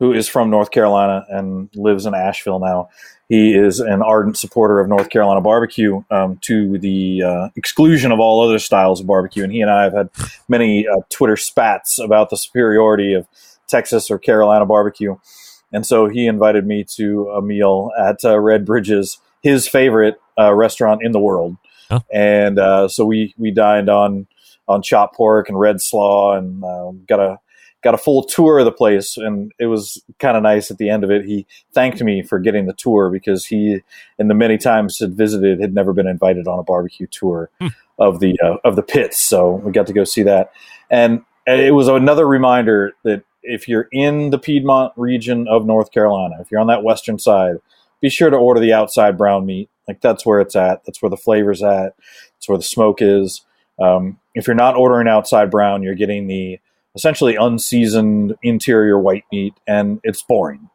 [0.00, 2.88] who is from North Carolina and lives in Asheville now,
[3.28, 8.20] he is an ardent supporter of North Carolina barbecue um, to the uh, exclusion of
[8.20, 9.42] all other styles of barbecue.
[9.42, 10.10] And he and I have had
[10.48, 13.26] many uh, Twitter spats about the superiority of
[13.66, 15.16] Texas or Carolina barbecue.
[15.72, 20.54] And so he invited me to a meal at uh, Red Bridges, his favorite uh,
[20.54, 21.56] restaurant in the world.
[21.90, 22.00] Oh.
[22.12, 24.26] And uh, so we we dined on
[24.68, 27.38] on chopped pork and red slaw, and uh, got a
[27.84, 29.16] got a full tour of the place.
[29.16, 31.24] And it was kind of nice at the end of it.
[31.26, 33.82] He thanked me for getting the tour because he,
[34.18, 37.50] in the many times had visited, had never been invited on a barbecue tour
[37.98, 39.20] of the uh, of the pits.
[39.20, 40.50] So we got to go see that,
[40.90, 46.36] and it was another reminder that if you're in the Piedmont region of North Carolina,
[46.40, 47.56] if you're on that western side,
[48.00, 49.68] be sure to order the outside brown meat.
[49.86, 50.84] Like that's where it's at.
[50.86, 51.94] That's where the flavor's at.
[52.34, 53.42] That's where the smoke is.
[53.78, 56.58] Um, if you're not ordering outside brown, you're getting the
[56.94, 60.70] essentially unseasoned interior white meat, and it's boring.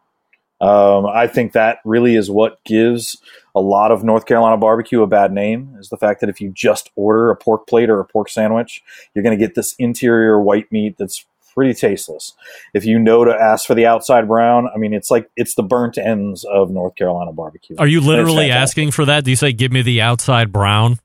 [0.61, 3.21] Um, I think that really is what gives
[3.55, 6.51] a lot of North Carolina barbecue a bad name is the fact that if you
[6.53, 8.83] just order a pork plate or a pork sandwich,
[9.13, 12.33] you're going to get this interior white meat that's pretty tasteless.
[12.73, 15.63] If you know to ask for the outside brown, I mean, it's like it's the
[15.63, 17.77] burnt ends of North Carolina barbecue.
[17.79, 19.23] Are you literally asking for that?
[19.23, 20.99] Do you say, give me the outside brown?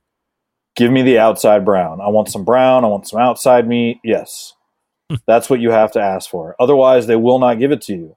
[0.76, 2.00] Give me the outside brown.
[2.00, 2.84] I want some brown.
[2.84, 4.00] I want some outside meat.
[4.02, 4.54] Yes.
[5.26, 6.56] That's what you have to ask for.
[6.58, 8.16] Otherwise, they will not give it to you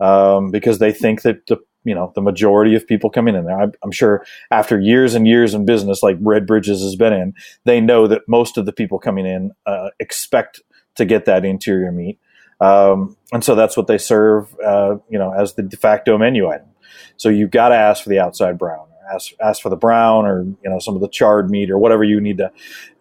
[0.00, 3.60] um, because they think that the you know the majority of people coming in there.
[3.60, 7.34] I'm, I'm, sure after years and years in business, like Red Bridges has been in,
[7.64, 10.62] they know that most of the people coming in uh, expect
[10.96, 12.18] to get that interior meat,
[12.60, 16.48] um, and so that's what they serve, uh, you know, as the de facto menu
[16.48, 16.68] item.
[17.16, 20.42] So you've got to ask for the outside brown, ask ask for the brown, or
[20.42, 22.50] you know some of the charred meat, or whatever you need to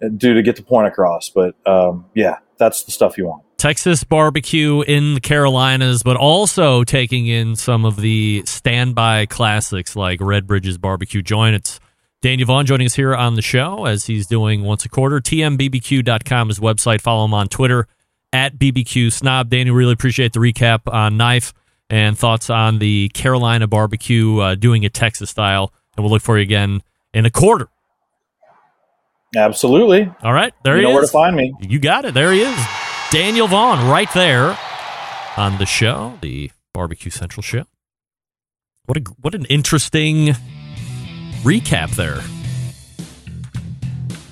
[0.10, 1.30] do to get the point across.
[1.30, 3.44] But um, yeah, that's the stuff you want.
[3.58, 10.20] Texas barbecue in the Carolinas, but also taking in some of the standby classics like
[10.22, 11.56] Red Bridges barbecue joint.
[11.56, 11.80] It's
[12.22, 15.20] Daniel Vaughn joining us here on the show as he's doing once a quarter.
[15.20, 17.02] TMBBQ.com is website.
[17.02, 17.88] Follow him on Twitter
[18.32, 19.50] at BBQ Snob.
[19.50, 21.54] Danny, really appreciate the recap on knife
[21.90, 25.72] and thoughts on the Carolina barbecue, uh, doing it Texas style.
[25.96, 26.82] And we'll look for you again
[27.14, 27.70] in a quarter.
[29.36, 30.12] Absolutely.
[30.22, 30.54] All right.
[30.64, 30.94] There you he know is.
[30.96, 31.54] where to find me.
[31.62, 32.14] You got it.
[32.14, 32.66] There he is.
[33.12, 34.58] Daniel Vaughn right there
[35.38, 37.66] on the show, the Barbecue Central show.
[38.86, 40.36] What a what an interesting
[41.44, 42.22] recap there.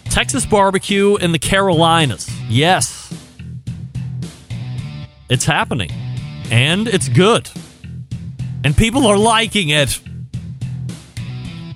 [0.10, 2.30] Texas barbecue in the Carolinas.
[2.50, 3.14] Yes.
[5.30, 5.90] It's happening.
[6.52, 7.50] And it's good.
[8.66, 10.02] And people are liking it.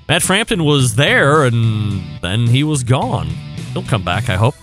[0.08, 3.28] Matt Frampton was there and then he was gone.
[3.74, 4.56] He'll come back, I hope.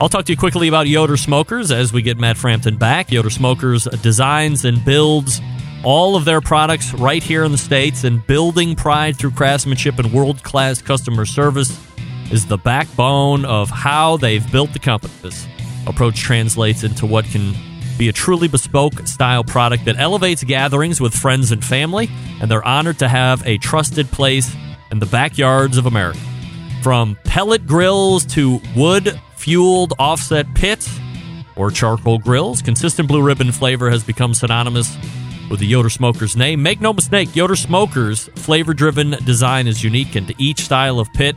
[0.00, 3.10] I'll talk to you quickly about Yoder Smokers as we get Matt Frampton back.
[3.10, 5.40] Yoder Smokers designs and builds
[5.84, 10.12] all of their products right here in the States, and building pride through craftsmanship and
[10.12, 11.78] world class customer service
[12.30, 15.12] is the backbone of how they've built the company.
[15.22, 15.46] This
[15.86, 17.54] approach translates into what can
[17.98, 22.10] be a truly bespoke style product that elevates gatherings with friends and family,
[22.40, 24.54] and they're honored to have a trusted place
[24.94, 26.20] in the backyards of America.
[26.80, 30.88] From pellet grills to wood fueled offset pits
[31.56, 34.96] or charcoal grills, consistent blue ribbon flavor has become synonymous
[35.50, 36.62] with the Yoder Smokers name.
[36.62, 41.36] Make no mistake, Yoder Smokers flavor driven design is unique into each style of pit,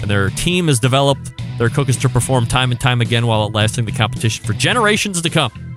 [0.00, 3.84] and their team has developed their cookers to perform time and time again while outlasting
[3.84, 5.75] the competition for generations to come.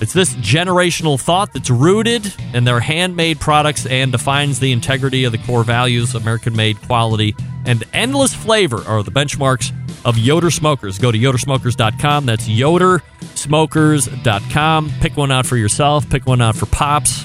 [0.00, 5.32] It's this generational thought that's rooted in their handmade products and defines the integrity of
[5.32, 7.34] the core values American made quality
[7.66, 9.72] and endless flavor are the benchmarks
[10.04, 10.98] of Yoder Smokers.
[10.98, 12.26] Go to yodersmokers.com.
[12.26, 14.92] That's yodersmokers.com.
[15.00, 17.24] Pick one out for yourself, pick one out for Pops.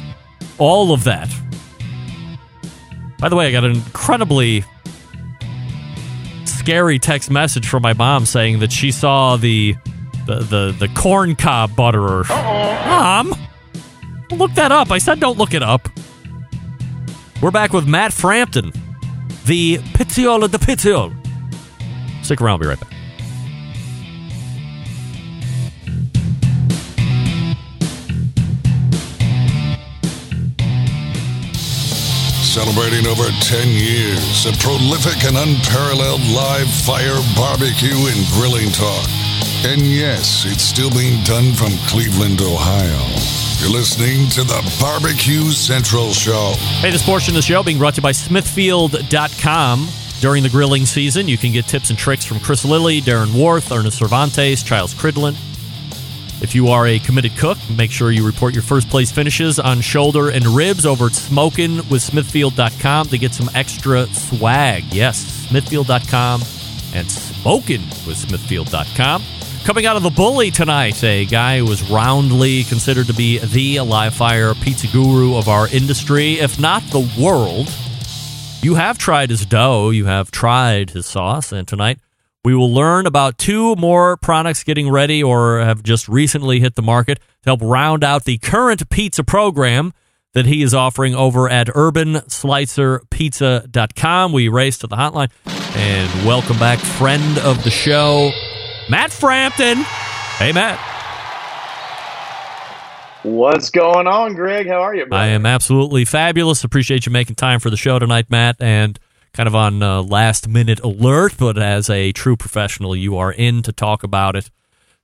[0.57, 1.29] All of that.
[3.19, 4.65] By the way, I got an incredibly
[6.45, 9.75] scary text message from my mom saying that she saw the
[10.25, 12.23] the the, the corn cob butterer.
[12.29, 13.35] Oh, Mom,
[14.31, 14.91] look that up.
[14.91, 15.87] I said don't look it up.
[17.41, 18.71] We're back with Matt Frampton,
[19.45, 21.15] the Pizziola de Pizziola.
[22.23, 22.91] Stick around, I'll be right back.
[32.51, 39.20] Celebrating over 10 years of prolific and unparalleled live fire barbecue and grilling talk.
[39.63, 42.97] And yes, it's still being done from Cleveland, Ohio.
[43.61, 46.53] You're listening to the Barbecue Central Show.
[46.79, 49.87] Hey, this portion of the show being brought to you by Smithfield.com.
[50.19, 53.71] During the grilling season, you can get tips and tricks from Chris Lilly, Darren Worth,
[53.71, 55.35] Ernest Servantes, Charles Cridlin.
[56.41, 59.81] If you are a committed cook, make sure you report your first place finishes on
[59.81, 64.85] shoulder and ribs over at smokinwithsmithfield.com to get some extra swag.
[64.91, 66.41] Yes, smithfield.com
[66.93, 69.23] and Smokin' with Smithfield.com.
[69.63, 73.81] Coming out of the bully tonight, a guy who was roundly considered to be the
[73.81, 77.71] live fire pizza guru of our industry, if not the world.
[78.63, 81.99] You have tried his dough, you have tried his sauce, and tonight
[82.43, 86.81] we will learn about two more products getting ready or have just recently hit the
[86.81, 89.93] market to help round out the current pizza program
[90.33, 94.33] that he is offering over at urbanslicerpizza.com.
[94.33, 95.29] We race to the hotline
[95.75, 98.31] and welcome back friend of the show,
[98.89, 99.77] Matt Frampton.
[100.37, 100.79] Hey, Matt.
[103.23, 104.67] What's going on, Greg?
[104.67, 105.05] How are you?
[105.05, 105.23] Brother?
[105.23, 106.63] I am absolutely fabulous.
[106.63, 108.55] Appreciate you making time for the show tonight, Matt.
[108.59, 108.99] And
[109.33, 113.61] kind of on uh, last minute alert, but as a true professional, you are in
[113.61, 114.49] to talk about it.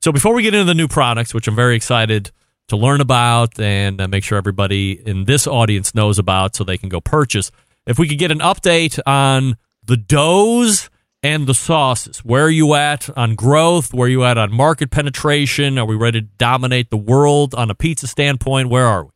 [0.01, 2.31] So before we get into the new products, which I'm very excited
[2.67, 6.77] to learn about and uh, make sure everybody in this audience knows about so they
[6.77, 7.51] can go purchase,
[7.85, 9.55] if we could get an update on
[9.87, 10.89] the doughs
[11.23, 12.19] and the sauces.
[12.19, 13.93] Where are you at on growth?
[13.93, 15.77] Where are you at on market penetration?
[15.77, 18.69] Are we ready to dominate the world on a pizza standpoint?
[18.69, 19.11] Where are we?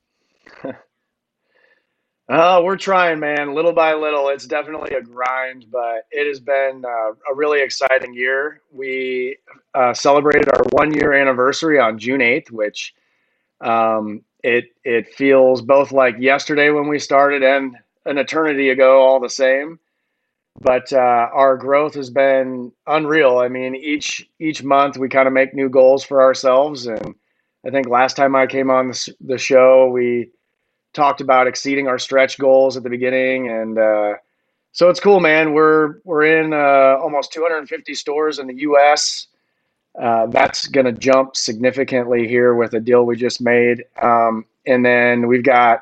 [2.29, 3.53] Oh, we're trying, man.
[3.53, 8.13] Little by little, it's definitely a grind, but it has been uh, a really exciting
[8.13, 8.61] year.
[8.71, 9.37] We
[9.75, 12.93] uh, celebrated our one year anniversary on June 8th, which
[13.59, 19.19] um, it it feels both like yesterday when we started and an eternity ago, all
[19.19, 19.79] the same.
[20.61, 23.39] But uh, our growth has been unreal.
[23.39, 27.15] I mean, each each month we kind of make new goals for ourselves, and
[27.65, 30.29] I think last time I came on the, the show, we
[30.93, 34.13] talked about exceeding our stretch goals at the beginning, and uh,
[34.71, 35.53] so it's cool, man.
[35.53, 39.27] We're we're in uh, almost 250 stores in the U.S.
[39.99, 44.85] Uh, that's going to jump significantly here with a deal we just made, um, and
[44.85, 45.81] then we've got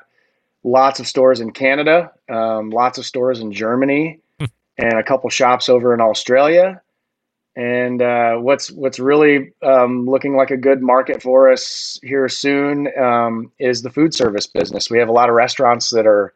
[0.63, 4.19] lots of stores in Canada, um, lots of stores in Germany,
[4.79, 6.81] and a couple shops over in Australia.
[7.55, 12.87] And uh, what's what's really um, looking like a good market for us here soon
[12.97, 14.89] um, is the food service business.
[14.89, 16.33] We have a lot of restaurants that are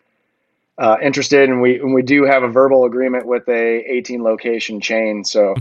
[0.77, 4.81] uh, interested, and we and we do have a verbal agreement with a 18 location
[4.81, 5.23] chain.
[5.23, 5.55] So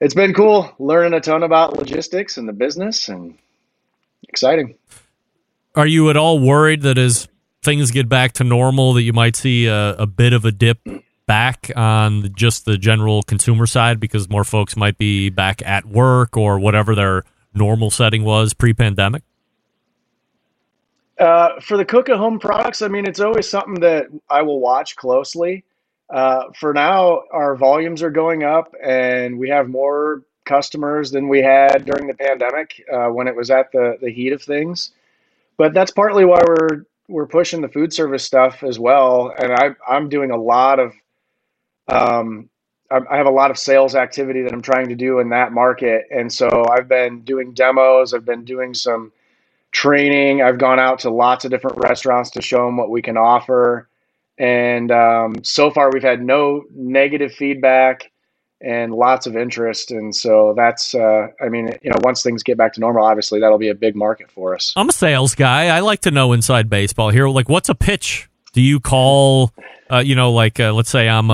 [0.00, 3.36] it's been cool learning a ton about logistics and the business, and
[4.28, 4.76] exciting.
[5.74, 7.26] Are you at all worried that as
[7.64, 10.78] things get back to normal, that you might see a, a bit of a dip
[11.28, 16.36] back on just the general consumer side because more folks might be back at work
[16.36, 17.22] or whatever their
[17.54, 19.22] normal setting was pre-pandemic?
[21.20, 24.58] Uh, for the cook at home products, I mean, it's always something that I will
[24.58, 25.64] watch closely.
[26.10, 31.42] Uh, for now, our volumes are going up, and we have more customers than we
[31.42, 34.92] had during the pandemic uh, when it was at the the heat of things.
[35.58, 39.34] But that's partly why we're we're pushing the food service stuff as well.
[39.38, 40.94] And I I'm doing a lot of
[41.88, 42.48] um,
[42.90, 46.06] I have a lot of sales activity that I'm trying to do in that market.
[46.10, 49.12] And so I've been doing demos, I've been doing some
[49.72, 53.18] training, I've gone out to lots of different restaurants to show them what we can
[53.18, 53.88] offer.
[54.38, 58.10] And um, so far, we've had no negative feedback
[58.60, 59.90] and lots of interest.
[59.90, 63.40] And so that's, uh, I mean, you know, once things get back to normal, obviously
[63.40, 64.72] that'll be a big market for us.
[64.76, 65.76] I'm a sales guy.
[65.76, 67.28] I like to know inside baseball here.
[67.28, 68.28] Like, what's a pitch?
[68.54, 69.52] Do you call,
[69.90, 71.32] uh, you know, like uh, let's say I'm a,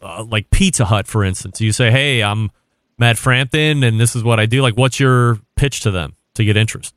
[0.00, 1.60] a, a, like Pizza Hut, for instance.
[1.60, 2.50] You say, "Hey, I'm
[2.98, 6.44] Matt Frampton, and this is what I do." Like, what's your pitch to them to
[6.44, 6.94] get interest?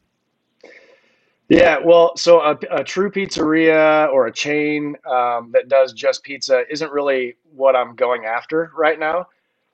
[1.50, 6.64] Yeah, well, so a, a true pizzeria or a chain um, that does just pizza
[6.70, 9.28] isn't really what I'm going after right now.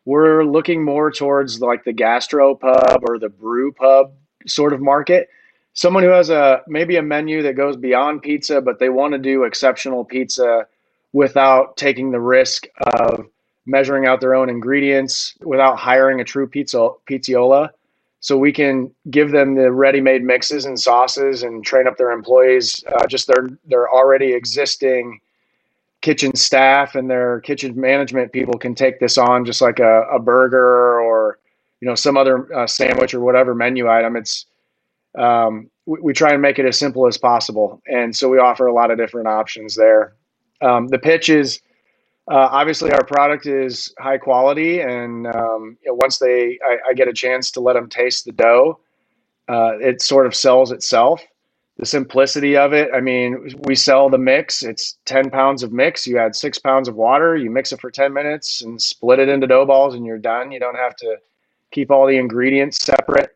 [0.06, 4.12] We're looking more towards like the gastro pub or the brew pub
[4.46, 5.30] sort of market
[5.74, 9.20] someone who has a maybe a menu that goes beyond pizza, but they want to
[9.20, 10.68] do exceptional pizza
[11.14, 13.26] without taking the risk of
[13.66, 16.89] measuring out their own ingredients, without hiring a true pizza.
[18.20, 22.84] So we can give them the ready-made mixes and sauces and train up their employees.
[22.88, 25.20] Uh, just their their already existing
[26.01, 30.20] kitchen staff and their kitchen management people can take this on just like a, a
[30.20, 31.39] burger or
[31.80, 34.16] you know some other uh, sandwich or whatever menu item.
[34.16, 34.45] It's
[35.18, 37.82] um, we, we, try and make it as simple as possible.
[37.88, 40.16] And so we offer a lot of different options there.
[40.64, 41.61] Um, the pitch is
[42.30, 46.93] uh, obviously our product is high quality, and um, you know, once they I, I,
[46.93, 48.80] get a chance to let them taste the dough,
[49.49, 51.22] uh, it sort of sells itself.
[51.78, 52.89] The simplicity of it.
[52.93, 54.64] I mean, we sell the mix.
[54.64, 56.07] It's ten pounds of mix.
[56.07, 57.36] You add six pounds of water.
[57.36, 60.51] You mix it for ten minutes and split it into dough balls, and you're done.
[60.51, 61.18] You don't have to
[61.72, 63.36] keep all the ingredients separate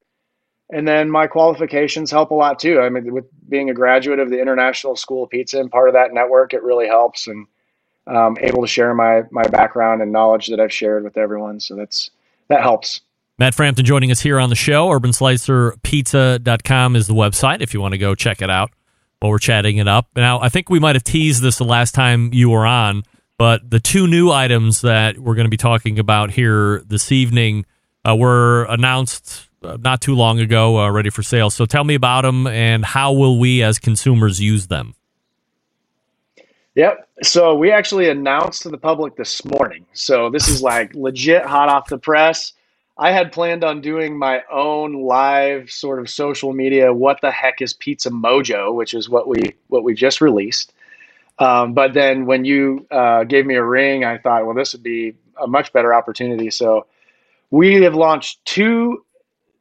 [0.69, 2.81] and then my qualifications help a lot too.
[2.81, 5.93] I mean, with being a graduate of the International School of Pizza and part of
[5.93, 7.47] that network, it really helps and
[8.07, 11.59] um, able to share my my background and knowledge that I've shared with everyone.
[11.59, 12.09] So that's
[12.49, 13.01] that helps.
[13.39, 14.89] Matt Frampton joining us here on the show.
[14.89, 18.71] UrbanSlicerPizza.com is the website if you want to go check it out
[19.19, 20.07] while we're chatting it up.
[20.15, 23.03] Now, I think we might have teased this the last time you were on,
[23.37, 27.67] but the two new items that we're going to be talking about here this evening
[28.07, 31.49] uh, were announced not too long ago, uh, ready for sale.
[31.49, 34.95] So tell me about them and how will we as consumers use them?
[36.75, 37.09] Yep.
[37.23, 39.85] So we actually announced to the public this morning.
[39.93, 42.53] So this is like legit hot off the press.
[42.99, 46.93] I had planned on doing my own live sort of social media.
[46.93, 50.73] What the heck is Pizza Mojo, which is what we what we just released.
[51.39, 54.83] Um, but then when you uh, gave me a ring, I thought, well, this would
[54.83, 56.49] be a much better opportunity.
[56.49, 56.87] So
[57.51, 59.03] we have launched two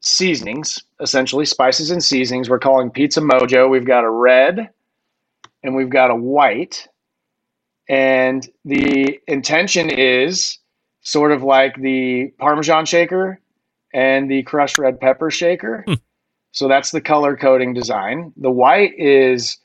[0.07, 2.49] seasonings, essentially spices and seasonings.
[2.49, 3.69] We're calling Pizza Mojo.
[3.69, 4.71] We've got a red
[5.65, 6.87] and we've got a white.
[7.89, 10.59] And the intention is
[11.03, 13.41] sort of like the Parmesan shaker
[13.93, 15.83] and the crushed red pepper shaker.
[15.87, 15.95] Hmm.
[16.53, 18.33] So that's the color coding design.
[18.37, 19.59] The white is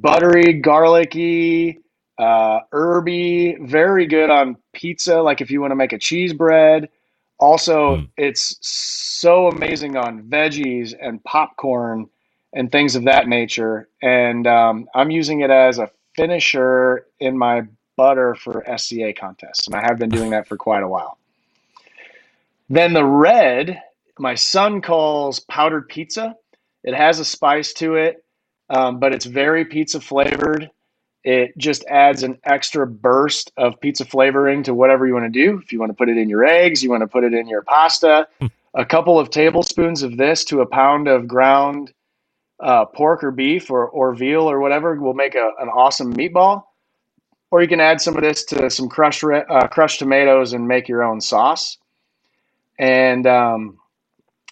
[0.00, 1.80] buttery, garlicky,
[2.18, 5.22] uh, herby, very good on pizza.
[5.22, 6.88] Like if you want to make a cheese bread,
[7.40, 8.08] also, mm.
[8.16, 12.08] it's so amazing on veggies and popcorn
[12.52, 13.88] and things of that nature.
[14.02, 17.62] And um, I'm using it as a finisher in my
[17.96, 21.18] butter for SCA contests, and I have been doing that for quite a while.
[22.68, 23.82] Then the red,
[24.18, 26.36] my son calls powdered pizza.
[26.84, 28.24] It has a spice to it,
[28.70, 30.70] um, but it's very pizza flavored.
[31.22, 35.60] It just adds an extra burst of pizza flavoring to whatever you want to do.
[35.62, 37.46] If you want to put it in your eggs, you want to put it in
[37.46, 38.26] your pasta.
[38.74, 41.92] a couple of tablespoons of this to a pound of ground
[42.60, 46.64] uh, pork or beef or, or veal or whatever will make a, an awesome meatball.
[47.50, 50.88] Or you can add some of this to some crushed uh, crushed tomatoes and make
[50.88, 51.78] your own sauce.
[52.78, 53.79] And um,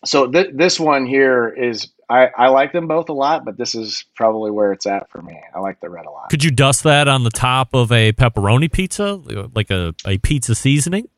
[0.05, 3.75] so th- this one here is I, I like them both a lot, but this
[3.75, 5.39] is probably where it's at for me.
[5.55, 6.31] I like the red a lot.
[6.31, 9.21] Could you dust that on the top of a pepperoni pizza,
[9.55, 11.09] like a, a pizza seasoning?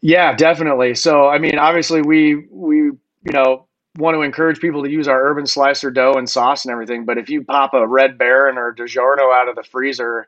[0.00, 0.94] Yeah, definitely.
[0.94, 3.66] So I mean, obviously we we you know
[3.96, 7.16] want to encourage people to use our urban slicer dough and sauce and everything, but
[7.16, 10.26] if you pop a red baron or DiGiorno out of the freezer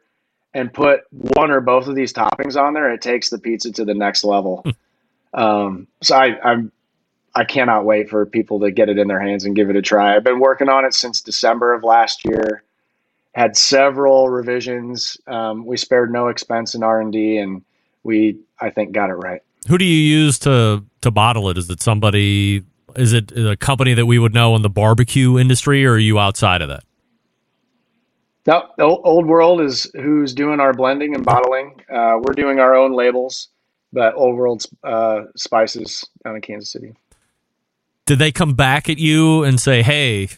[0.55, 3.85] and put one or both of these toppings on there, it takes the pizza to
[3.85, 4.65] the next level.
[5.35, 6.73] Um, so I, I'm,
[7.37, 9.83] I cannot wait for people to get it in their hands and give it a
[9.83, 10.17] try.
[10.17, 12.65] I've been working on it since December of last year.
[13.35, 15.19] Had several revisions.
[15.27, 17.63] Um, we spared no expense in R and D, and
[18.03, 19.43] we, I think, got it right.
[19.69, 21.59] Who do you use to to bottle it?
[21.59, 22.63] Is it somebody?
[22.97, 26.19] Is it a company that we would know in the barbecue industry, or are you
[26.19, 26.85] outside of that?
[28.47, 31.83] No, Old World is who's doing our blending and bottling.
[31.93, 33.49] Uh, we're doing our own labels
[33.93, 36.95] but old world uh, spices down in Kansas City.
[38.07, 40.29] Did they come back at you and say, "Hey,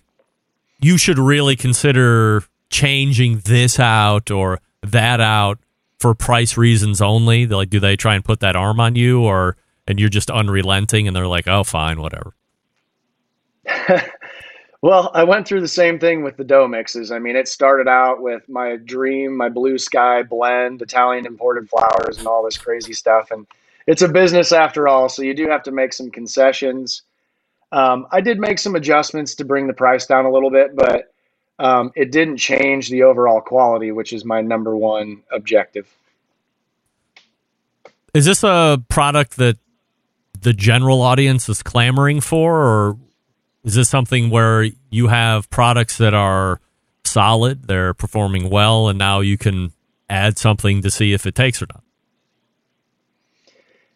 [0.80, 5.58] you should really consider changing this out or that out
[5.98, 7.46] for price reasons only"?
[7.46, 9.56] Like, do they try and put that arm on you, or
[9.86, 12.32] and you're just unrelenting, and they're like, "Oh, fine, whatever."
[14.82, 17.10] well, I went through the same thing with the dough mixes.
[17.10, 22.18] I mean, it started out with my dream, my blue sky blend, Italian imported flours,
[22.18, 23.30] and all this crazy stuff.
[23.30, 23.46] And
[23.86, 27.02] it's a business after all, so you do have to make some concessions.
[27.70, 31.12] Um, I did make some adjustments to bring the price down a little bit, but
[31.58, 35.86] um, it didn't change the overall quality, which is my number one objective.
[38.14, 39.58] Is this a product that
[40.40, 42.96] the general audience is clamoring for, or
[43.64, 46.60] is this something where you have products that are
[47.04, 49.72] solid, they're performing well, and now you can
[50.08, 51.82] add something to see if it takes or not?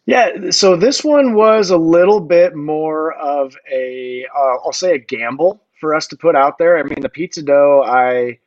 [0.05, 4.97] Yeah, so this one was a little bit more of a, uh, I'll say a
[4.97, 6.77] gamble for us to put out there.
[6.77, 8.39] I mean, the pizza dough, I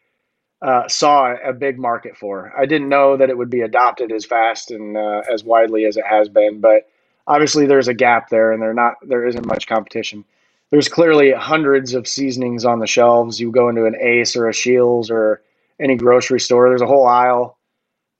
[0.61, 2.53] uh, saw a big market for.
[2.59, 5.97] I didn't know that it would be adopted as fast and uh, as widely as
[5.97, 6.89] it has been, but
[7.27, 10.25] obviously there's a gap there, and there not there isn't much competition
[10.71, 13.41] there's clearly hundreds of seasonings on the shelves.
[13.41, 15.43] You go into an Ace or a Scheels or
[15.79, 17.59] any grocery store, there's a whole aisle.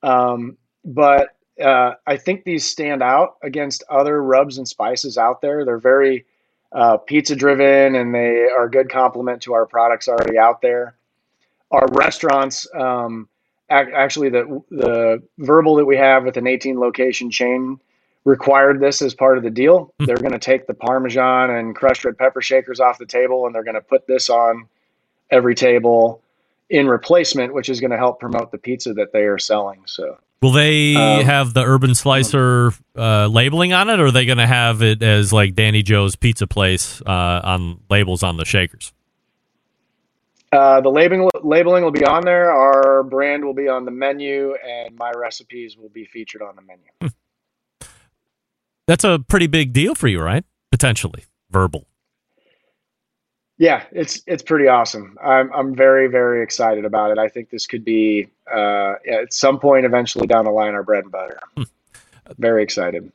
[0.03, 5.65] Um, but uh, I think these stand out against other rubs and spices out there.
[5.65, 6.27] They're very
[6.73, 10.97] uh, pizza driven and they are a good complement to our products already out there.
[11.71, 13.29] Our restaurants, um,
[13.71, 17.81] ac- actually, the the verbal that we have with an 18 location chain
[18.25, 19.93] required this as part of the deal.
[19.99, 20.05] Hmm.
[20.05, 23.55] They're going to take the Parmesan and crushed red pepper shakers off the table and
[23.55, 24.69] they're going to put this on
[25.31, 26.21] every table
[26.69, 29.81] in replacement, which is going to help promote the pizza that they are selling.
[29.87, 34.27] So, will they um, have the Urban Slicer uh, labeling on it, or are they
[34.27, 38.45] going to have it as like Danny Joe's Pizza Place uh, on labels on the
[38.45, 38.93] shakers?
[40.53, 42.51] Uh, the labeling labeling will be on there.
[42.51, 46.63] Our brand will be on the menu, and my recipes will be featured on the
[46.63, 46.85] menu.
[47.01, 47.89] Hmm.
[48.87, 50.45] That's a pretty big deal for you, right?
[50.71, 51.89] Potentially verbal.
[53.59, 55.17] Yeah, it's it's pretty awesome.
[55.23, 57.19] I'm I'm very very excited about it.
[57.19, 61.05] I think this could be uh, at some point eventually down the line our bread
[61.05, 61.41] and butter.
[61.57, 61.63] Hmm.
[62.39, 63.11] Very excited.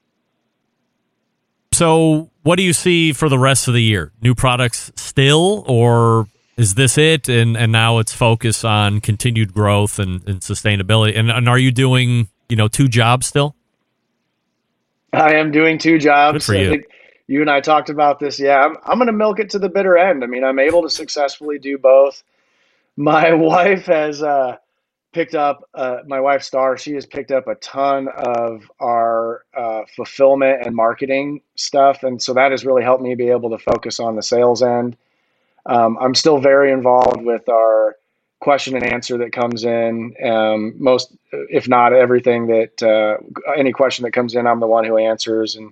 [1.73, 4.11] So, what do you see for the rest of the year?
[4.21, 6.27] New products still, or
[6.57, 7.29] is this it?
[7.29, 11.17] And and now it's focus on continued growth and, and sustainability.
[11.17, 13.55] And, and are you doing you know two jobs still?
[15.13, 16.45] I am doing two jobs.
[16.47, 16.83] Good for you.
[17.31, 18.37] You and I talked about this.
[18.41, 20.21] Yeah, I'm, I'm going to milk it to the bitter end.
[20.21, 22.23] I mean, I'm able to successfully do both.
[22.97, 24.57] My wife has uh,
[25.13, 29.83] picked up, uh, my wife Star, she has picked up a ton of our uh,
[29.95, 32.03] fulfillment and marketing stuff.
[32.03, 34.97] And so that has really helped me be able to focus on the sales end.
[35.67, 37.95] Um, I'm still very involved with our
[38.41, 40.13] question and answer that comes in.
[40.21, 43.23] Um, most, if not everything that uh,
[43.55, 45.71] any question that comes in, I'm the one who answers and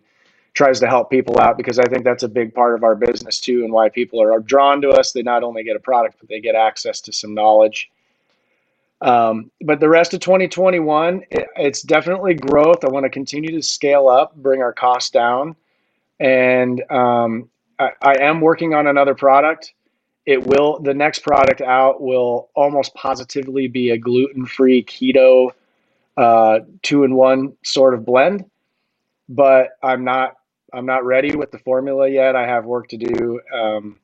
[0.60, 3.39] tries to help people out because I think that's a big part of our business
[3.39, 5.14] too, and why people are are drawn to us.
[5.14, 7.89] They not only get a product, but they get access to some knowledge.
[8.99, 12.84] Um, but the rest of 2021, it, it's definitely growth.
[12.84, 15.55] I want to continue to scale up, bring our costs down,
[16.20, 17.49] and um,
[17.80, 19.74] I, I am working on another product.
[20.26, 25.51] It will the next product out will almost positively be a gluten free keto
[26.18, 28.43] uh, two in one sort of blend,
[29.30, 30.36] but I'm not
[30.74, 32.36] I'm not ready with the formula yet.
[32.36, 33.39] I have work to do.
[33.53, 33.97] Um,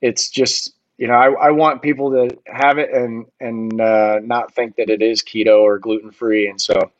[0.00, 4.54] it's just you know I, I want people to have it and and uh, not
[4.54, 6.90] think that it is keto or gluten free, and so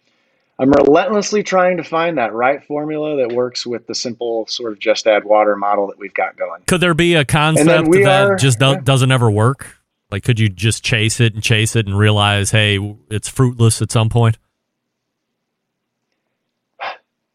[0.59, 4.79] I'm relentlessly trying to find that right formula that works with the simple sort of
[4.79, 6.63] just add water model that we've got going.
[6.67, 8.81] Could there be a concept that are, just do- yeah.
[8.83, 9.77] doesn't ever work?
[10.11, 13.91] Like, could you just chase it and chase it and realize, hey, it's fruitless at
[13.91, 14.39] some point?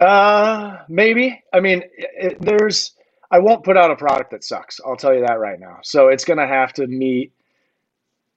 [0.02, 1.44] Uh, maybe.
[1.54, 2.94] I mean, it, there's.
[3.32, 4.82] I won't put out a product that sucks.
[4.86, 5.80] I'll tell you that right now.
[5.84, 7.34] So it's to have to meet.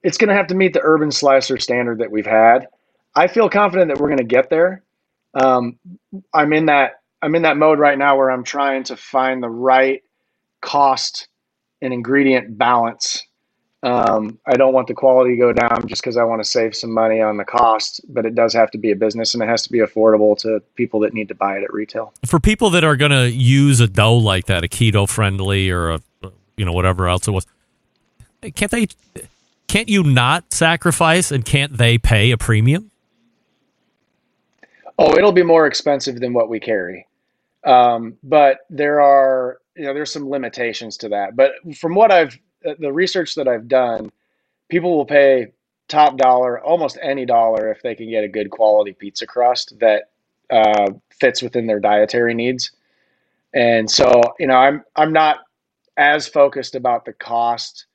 [0.03, 2.67] It's to have to meet the urban slicer standard that we've had.
[3.15, 4.83] I feel confident that we're to get there.
[5.35, 5.79] Um,
[6.33, 7.01] I'm in that.
[7.21, 10.03] I'm in that mode right now where I'm trying to find the right
[10.61, 11.29] cost
[11.81, 13.24] and ingredient balance
[13.85, 16.75] um, I don't want the quality to go down just because I want to save
[16.75, 19.45] some money on the cost, but it does have to be a business and it
[19.47, 22.11] has to be affordable to people that need to buy it at retail.
[22.25, 25.91] For people that are going to use a dough like that, a keto friendly or
[25.91, 26.01] a
[26.57, 27.45] you know whatever else it was,
[28.55, 28.87] can't they?
[29.67, 32.89] Can't you not sacrifice and can't they pay a premium?
[34.97, 37.05] Oh, it'll be more expensive than what we carry,
[37.63, 41.35] um, but there are you know there's some limitations to that.
[41.35, 42.39] But from what I've
[42.79, 44.11] the research that I've done,
[44.69, 45.53] people will pay
[45.87, 50.09] top dollar, almost any dollar, if they can get a good quality pizza crust that
[50.49, 52.71] uh, fits within their dietary needs.
[53.53, 55.37] And so, you know, I'm I'm not
[55.97, 57.85] as focused about the cost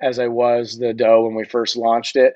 [0.00, 2.34] as I was the dough when we first launched it,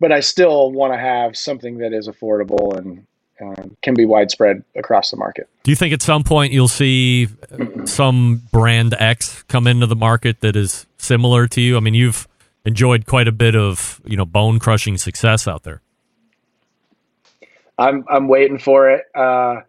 [0.00, 3.06] but I still want to have something that is affordable and
[3.40, 5.48] um, can be widespread across the market.
[5.62, 7.28] Do you think at some point you'll see
[7.84, 11.76] some brand X come into the market that is similar to you?
[11.76, 12.26] I mean, you've
[12.64, 15.80] enjoyed quite a bit of you know bone crushing success out there.
[17.78, 19.04] I'm I'm waiting for it.
[19.14, 19.62] Uh,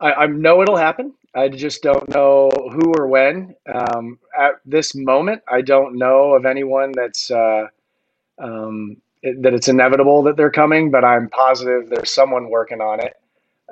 [0.00, 1.14] I, I know it'll happen.
[1.34, 3.56] I just don't know who or when.
[3.72, 7.66] Um, at this moment, I don't know of anyone that's uh,
[8.38, 13.00] um, it, that it's inevitable that they're coming, but I'm positive there's someone working on
[13.00, 13.14] it,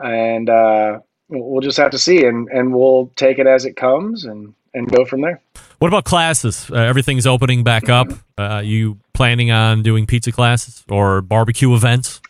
[0.03, 0.99] and uh,
[1.29, 4.91] we'll just have to see, and and we'll take it as it comes, and and
[4.91, 5.41] go from there.
[5.79, 6.71] What about classes?
[6.71, 8.09] Uh, everything's opening back up.
[8.39, 12.21] Uh, you planning on doing pizza classes or barbecue events?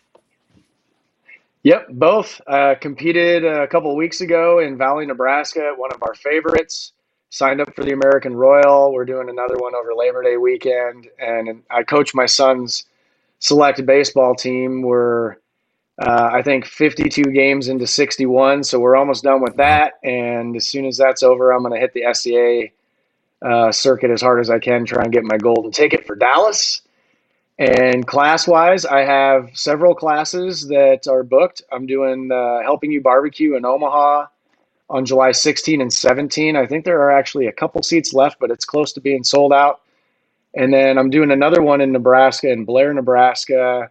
[1.63, 2.41] Yep, both.
[2.49, 6.93] Uh, competed a couple weeks ago in Valley, Nebraska, one of our favorites
[7.31, 8.93] signed up for the American Royal.
[8.93, 12.85] We're doing another one over Labor Day weekend, and I coach my son's
[13.43, 14.83] select baseball team.
[14.83, 15.33] We're,
[16.01, 19.95] uh, I think, 52 games into 61, so we're almost done with that.
[20.03, 22.69] And as soon as that's over, I'm going to hit the SCA
[23.47, 26.83] uh, circuit as hard as I can, try and get my golden ticket for Dallas.
[27.59, 31.63] And class wise, I have several classes that are booked.
[31.71, 34.27] I'm doing uh, Helping You Barbecue in Omaha
[34.89, 36.57] on July 16 and 17.
[36.57, 39.53] I think there are actually a couple seats left, but it's close to being sold
[39.53, 39.82] out.
[40.55, 43.91] And then I'm doing another one in Nebraska, in Blair, Nebraska,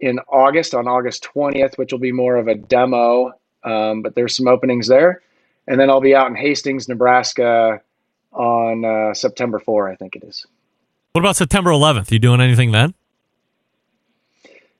[0.00, 3.32] in August, on August 20th, which will be more of a demo,
[3.64, 5.22] um, but there's some openings there.
[5.66, 7.80] And then I'll be out in Hastings, Nebraska
[8.32, 10.46] on uh, September 4, I think it is.
[11.12, 12.10] What about September 11th?
[12.12, 12.94] You doing anything then?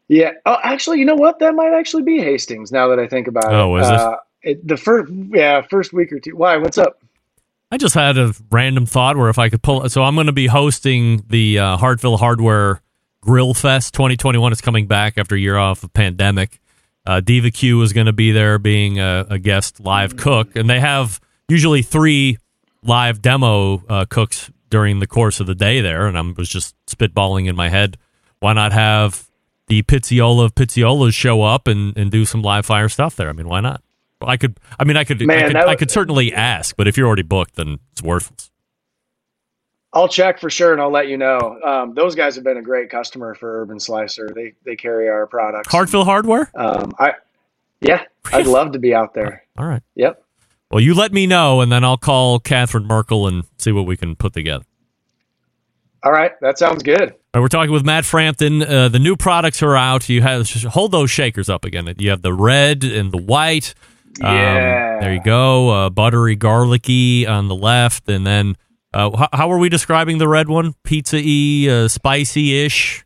[0.08, 0.32] Yeah.
[0.44, 1.38] Oh, actually, you know what?
[1.38, 2.70] That might actually be Hastings.
[2.70, 3.80] Now that I think about oh, it.
[3.80, 4.68] Oh, is uh, it?
[4.68, 6.36] The first, yeah, first week or two.
[6.36, 6.56] Why?
[6.58, 7.00] What's up?
[7.70, 10.32] I just had a random thought where if I could pull, so I'm going to
[10.32, 12.80] be hosting the uh, Hartville Hardware
[13.22, 14.52] Grill Fest 2021.
[14.52, 16.60] It's coming back after a year off of pandemic.
[17.04, 20.70] Uh, Diva Q is going to be there being a, a, guest live cook, and
[20.70, 22.38] they have usually three
[22.82, 26.06] live demo uh, cooks during the course of the day there.
[26.06, 27.96] And I was just spitballing in my head,
[28.38, 29.28] why not have
[29.66, 33.28] the Pizziola of Pizziolas show up and, and do some live fire stuff there?
[33.28, 33.82] I mean, why not?
[34.20, 34.58] I could.
[34.78, 35.20] I mean, I could.
[35.26, 38.50] Man, I, could, I could certainly ask, but if you're already booked, then it's worthless.
[39.92, 41.58] I'll check for sure, and I'll let you know.
[41.64, 44.30] Um, those guys have been a great customer for Urban Slicer.
[44.34, 45.68] They they carry our products.
[45.68, 46.50] Hartville Hardware.
[46.54, 47.12] Um, I
[47.80, 49.44] yeah, I'd love to be out there.
[49.58, 49.82] All right.
[49.94, 50.22] Yep.
[50.70, 53.96] Well, you let me know, and then I'll call Catherine Merkel and see what we
[53.96, 54.64] can put together.
[56.02, 57.14] All right, that sounds good.
[57.34, 58.62] Right, we're talking with Matt Frampton.
[58.62, 60.08] Uh, the new products are out.
[60.08, 61.92] You have hold those shakers up again.
[61.98, 63.74] You have the red and the white
[64.20, 65.00] Yeah.
[65.00, 65.68] there you go.
[65.70, 68.56] Uh, buttery, garlicky on the left, and then
[68.94, 70.74] uh, how, how are we describing the red one?
[70.84, 73.04] Pizza y, uh, spicy ish.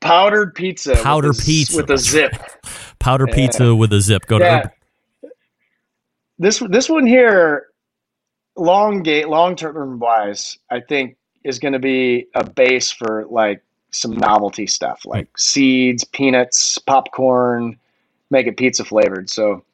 [0.00, 0.94] Powdered pizza.
[1.02, 1.76] Powder with a, pizza.
[1.76, 2.32] with a zip.
[3.00, 3.34] Powder Yeah.
[3.34, 4.26] pizza with a zip.
[4.26, 4.58] Go to Yeah.
[4.58, 4.70] Urban-
[6.38, 7.66] This this one here,
[8.56, 13.62] long gate, long term wise, I think is going to be a base for like
[13.90, 17.76] some novelty stuff, like seeds, peanuts, popcorn,
[18.30, 19.30] make it pizza flavored.
[19.30, 19.64] So.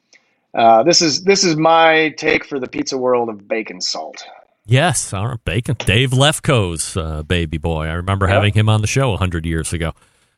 [0.55, 4.23] Uh, this is this is my take for the pizza world of bacon salt.
[4.65, 5.75] Yes, all right, bacon.
[5.79, 7.85] Dave Lefkow's uh, baby boy.
[7.85, 8.33] I remember Yep.
[8.33, 9.89] having him on the show 100 years ago.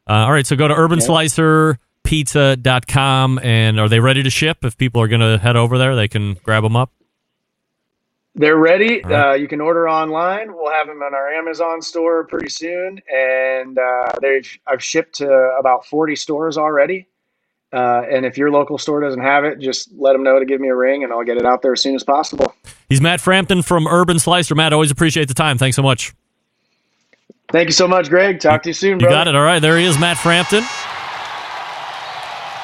[0.09, 4.63] Uh, all right, so go to urbanslicerpizza.com and are they ready to ship?
[4.65, 6.91] If people are going to head over there, they can grab them up.
[8.35, 9.01] They're ready.
[9.01, 9.31] Right.
[9.31, 10.53] Uh, you can order online.
[10.53, 15.27] We'll have them on our Amazon store pretty soon, and uh, they've I've shipped to
[15.59, 17.07] about forty stores already.
[17.73, 20.61] Uh, and if your local store doesn't have it, just let them know to give
[20.61, 22.53] me a ring, and I'll get it out there as soon as possible.
[22.87, 24.55] He's Matt Frampton from Urban Slicer.
[24.55, 25.57] Matt, always appreciate the time.
[25.57, 26.13] Thanks so much.
[27.51, 28.39] Thank you so much, Greg.
[28.39, 29.35] Talk to you soon, You got it.
[29.35, 30.63] All right, there he is, Matt Frampton.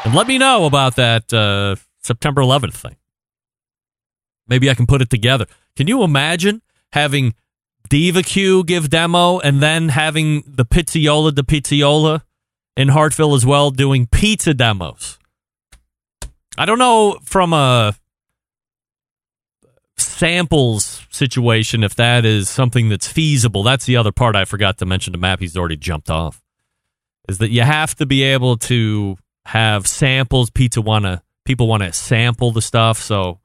[0.06, 2.96] And let me know about that uh, September 11th thing.
[4.48, 5.46] Maybe I can put it together.
[5.78, 7.34] Can you imagine having
[7.90, 12.22] Diva Q give demo and then having the Pizzola de Pizzola
[12.76, 15.20] in Hartville as well doing pizza demos?
[16.58, 17.96] I don't know from a
[19.98, 23.64] samples situation if that is something that's feasible.
[23.64, 25.40] That's the other part I forgot to mention to Map.
[25.40, 26.42] He's already jumped off.
[27.30, 30.50] Is that you have to be able to have samples.
[30.50, 33.00] Pizza wanna people want to sample the stuff.
[33.00, 33.40] So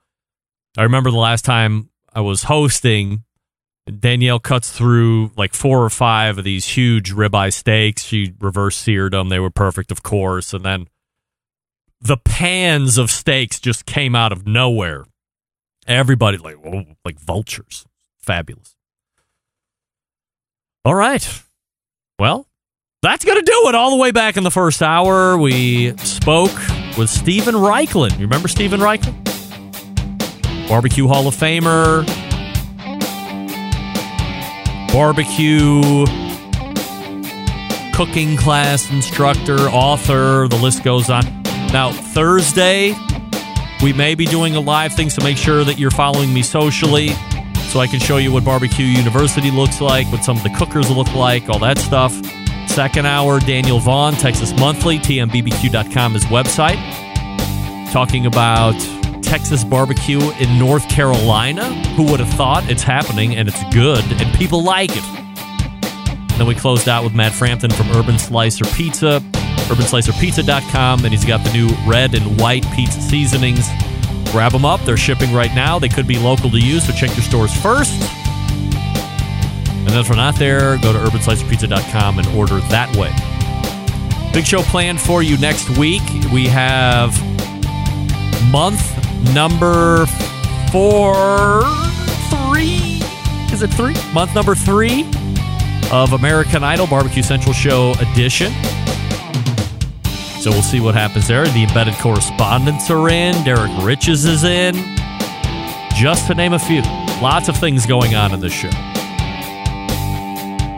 [0.76, 3.24] I remember the last time I was hosting,
[3.88, 8.04] Danielle cuts through like four or five of these huge ribeye steaks.
[8.04, 9.28] She reverse seared them.
[9.28, 10.52] They were perfect, of course.
[10.52, 10.88] And then
[12.00, 15.04] the pans of steaks just came out of nowhere.
[15.86, 17.86] Everybody like whoa, like vultures.
[18.18, 18.76] Fabulous.
[20.84, 21.42] All right.
[22.18, 22.46] Well,
[23.02, 25.38] that's going to do it all the way back in the first hour.
[25.38, 26.52] We spoke
[26.98, 28.12] with Steven Raichlen.
[28.12, 29.16] You remember Steven Raichlen?
[30.68, 32.04] Barbecue Hall of Famer.
[34.92, 36.06] Barbecue
[37.92, 41.24] cooking class instructor, author, the list goes on.
[41.72, 42.94] Now, Thursday,
[43.82, 47.08] we may be doing a live thing, so make sure that you're following me socially
[47.70, 50.90] so I can show you what Barbecue University looks like, what some of the cookers
[50.90, 52.14] look like, all that stuff.
[52.68, 56.78] Second hour, Daniel Vaughn, Texas Monthly, tmbbq.com is website,
[57.92, 58.74] talking about
[59.28, 61.66] Texas barbecue in North Carolina.
[61.96, 65.04] Who would have thought it's happening and it's good and people like it?
[65.04, 69.20] And Then we closed out with Matt Frampton from Urban Slicer Pizza,
[69.68, 73.68] urbanslicerpizza.com, and he's got the new red and white pizza seasonings.
[74.32, 74.80] Grab them up.
[74.86, 75.78] They're shipping right now.
[75.78, 77.92] They could be local to you, so check your stores first.
[78.00, 83.12] And then if we're not there, go to urbanslicerpizza.com and order that way.
[84.32, 86.02] Big show planned for you next week.
[86.32, 87.12] We have
[88.50, 88.80] month
[89.32, 90.06] number
[90.70, 91.62] four,
[92.30, 93.00] three.
[93.52, 93.94] Is it three?
[94.12, 95.08] Month number three
[95.90, 98.52] of American Idol Barbecue Central Show edition.
[100.40, 101.46] So we'll see what happens there.
[101.46, 103.34] The embedded correspondents are in.
[103.44, 104.74] Derek Riches is in.
[105.94, 106.82] Just to name a few.
[107.20, 108.70] Lots of things going on in this show.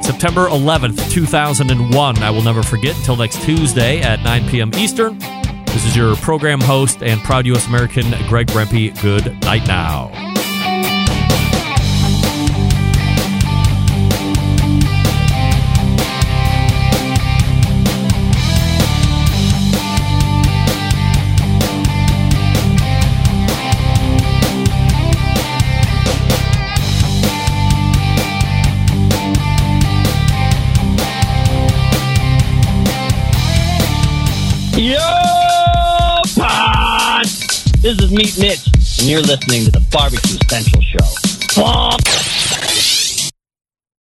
[0.01, 2.19] September 11th, 2001.
[2.19, 4.71] I will never forget until next Tuesday at 9 p.m.
[4.75, 5.19] Eastern.
[5.73, 7.67] This is your program host and proud U.S.
[7.67, 9.01] American, Greg Rempe.
[9.01, 10.30] Good night now.
[37.81, 38.67] This is Meat Mitch,
[39.01, 40.99] and you're listening to the Barbecue Central Show.
[41.57, 42.50] Bonk!